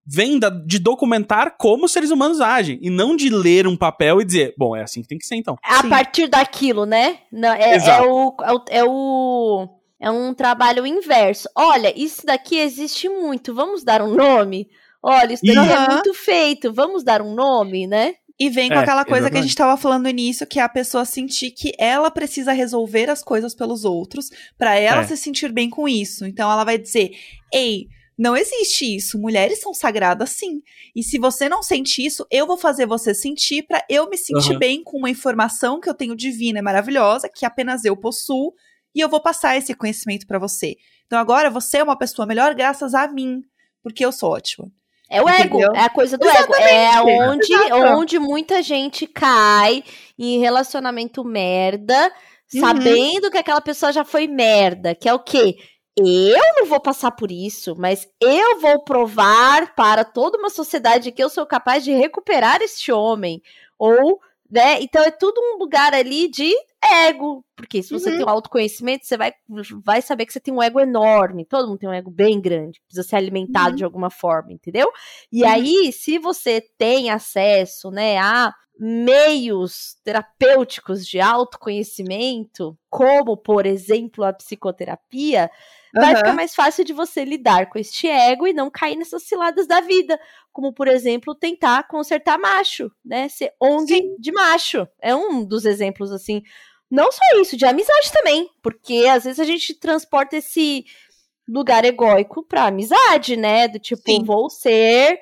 [0.07, 4.21] vêm da- de documentar como os seres humanos agem e não de ler um papel
[4.21, 5.55] e dizer, bom, é assim que tem que ser então.
[5.63, 5.89] a Sim.
[5.89, 7.19] partir daquilo, né?
[7.31, 9.69] Não, é, é o, é, o, é o-
[9.99, 11.49] é um trabalho inverso.
[11.55, 13.53] Olha, isso daqui existe muito.
[13.55, 14.67] Vamos dar um nome?
[15.07, 16.73] Olha, isso daqui é muito feito.
[16.73, 18.15] Vamos dar um nome, né?
[18.39, 19.43] E vem com É, aquela coisa que a exatamente.
[19.49, 23.23] gente tava falando no início, que é a pessoa sentir que ela precisa resolver as
[23.23, 25.03] coisas pelos outros pra ela É.
[25.07, 26.25] se sentir bem com isso.
[26.25, 27.11] Então ela vai dizer:
[27.53, 27.85] "Ei,
[28.17, 29.17] não existe isso.
[29.19, 30.61] Mulheres são sagradas sim.
[30.95, 34.51] E se você não sente isso, eu vou fazer você sentir pra eu me sentir
[34.51, 34.59] Aham.
[34.59, 38.53] bem com uma informação que eu tenho divina e maravilhosa, que apenas eu possuo,
[38.93, 40.75] e eu vou passar esse conhecimento pra você.
[41.05, 43.41] Então agora você é uma pessoa melhor graças a mim,
[43.83, 44.69] porque eu sou ótima.
[45.09, 45.75] É o ego, Entendeu?
[45.75, 46.55] é a coisa do ego.
[46.55, 47.75] É Exatamente, onde, exato.
[47.97, 49.83] onde muita gente cai
[50.17, 52.11] em relacionamento merda,
[52.53, 52.59] Uhum.
[52.61, 54.93] sabendo que aquela pessoa já foi merda.
[54.95, 55.55] Que é o quê?
[55.97, 61.23] Eu não vou passar por isso, mas eu vou provar para toda uma sociedade que
[61.23, 63.41] eu sou capaz de recuperar este homem.
[63.79, 64.19] Ou,
[64.49, 64.81] né?
[64.81, 66.51] Então é tudo um lugar ali de
[66.83, 67.43] ego.
[67.55, 68.17] Porque se você Uhum.
[68.17, 69.33] tem um autoconhecimento, você vai,
[69.83, 71.45] vai saber que você tem um ego enorme.
[71.45, 72.81] Todo mundo tem um ego bem grande.
[72.85, 73.75] Precisa ser alimentado Uhum.
[73.75, 74.91] de alguma forma, entendeu?
[75.31, 75.49] E Uhum.
[75.49, 84.33] aí, se você tem acesso, né, a meios terapêuticos de autoconhecimento, como, por exemplo, a
[84.33, 85.49] psicoterapia,
[85.95, 89.65] vai ficar mais fácil de você lidar com este ego e não cair nessas ciladas
[89.67, 90.19] da vida.
[90.51, 93.29] Como, por exemplo, tentar consertar macho, né?
[93.29, 94.87] Ser ONG de macho.
[95.01, 96.41] É um dos exemplos, assim.
[96.89, 98.49] Não só isso, de amizade também.
[98.61, 100.85] Porque às vezes a gente transporta esse
[101.47, 103.67] lugar egóico pra amizade, né?
[103.67, 104.23] Do tipo, Sim.
[104.23, 105.19] vou ser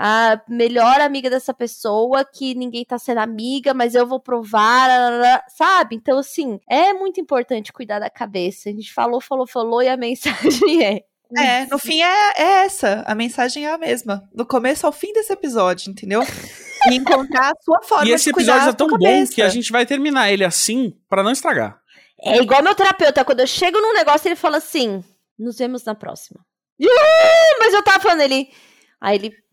[0.00, 5.96] a melhor amiga dessa pessoa que ninguém tá sendo amiga, mas eu vou provar, sabe?
[5.96, 8.68] Então, assim, é muito importante cuidar da cabeça.
[8.68, 11.00] A gente falou, falou, falou e a mensagem é.
[11.36, 13.02] É, no fim é, é essa.
[13.06, 14.22] A mensagem é a mesma.
[14.32, 16.22] Do começo ao fim desse episódio, entendeu?
[16.88, 19.48] E encontrar a sua forma E esse de cuidar episódio é tão bom que a
[19.48, 21.78] gente vai terminar ele assim pra não estragar.
[22.22, 25.04] É igual meu terapeuta, quando eu chego num negócio, ele fala assim:
[25.38, 26.40] nos vemos na próxima.
[27.58, 28.48] Mas eu tava falando ele.
[29.00, 29.47] Aí ele.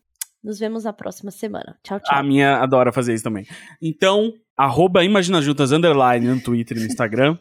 [0.46, 1.76] Nos vemos na próxima semana.
[1.82, 2.16] Tchau, tchau.
[2.16, 3.48] A minha adora fazer isso também.
[3.82, 7.36] Então, arroba Imagina Juntas underline no Twitter e no Instagram.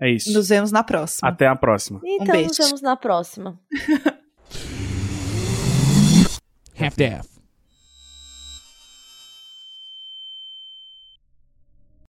[0.00, 0.32] É isso.
[0.32, 1.28] Nos vemos na próxima.
[1.28, 2.00] Até a próxima.
[2.02, 2.48] então, beijo.
[2.48, 3.60] nos vemos na próxima.
[6.80, 7.31] Half-Death.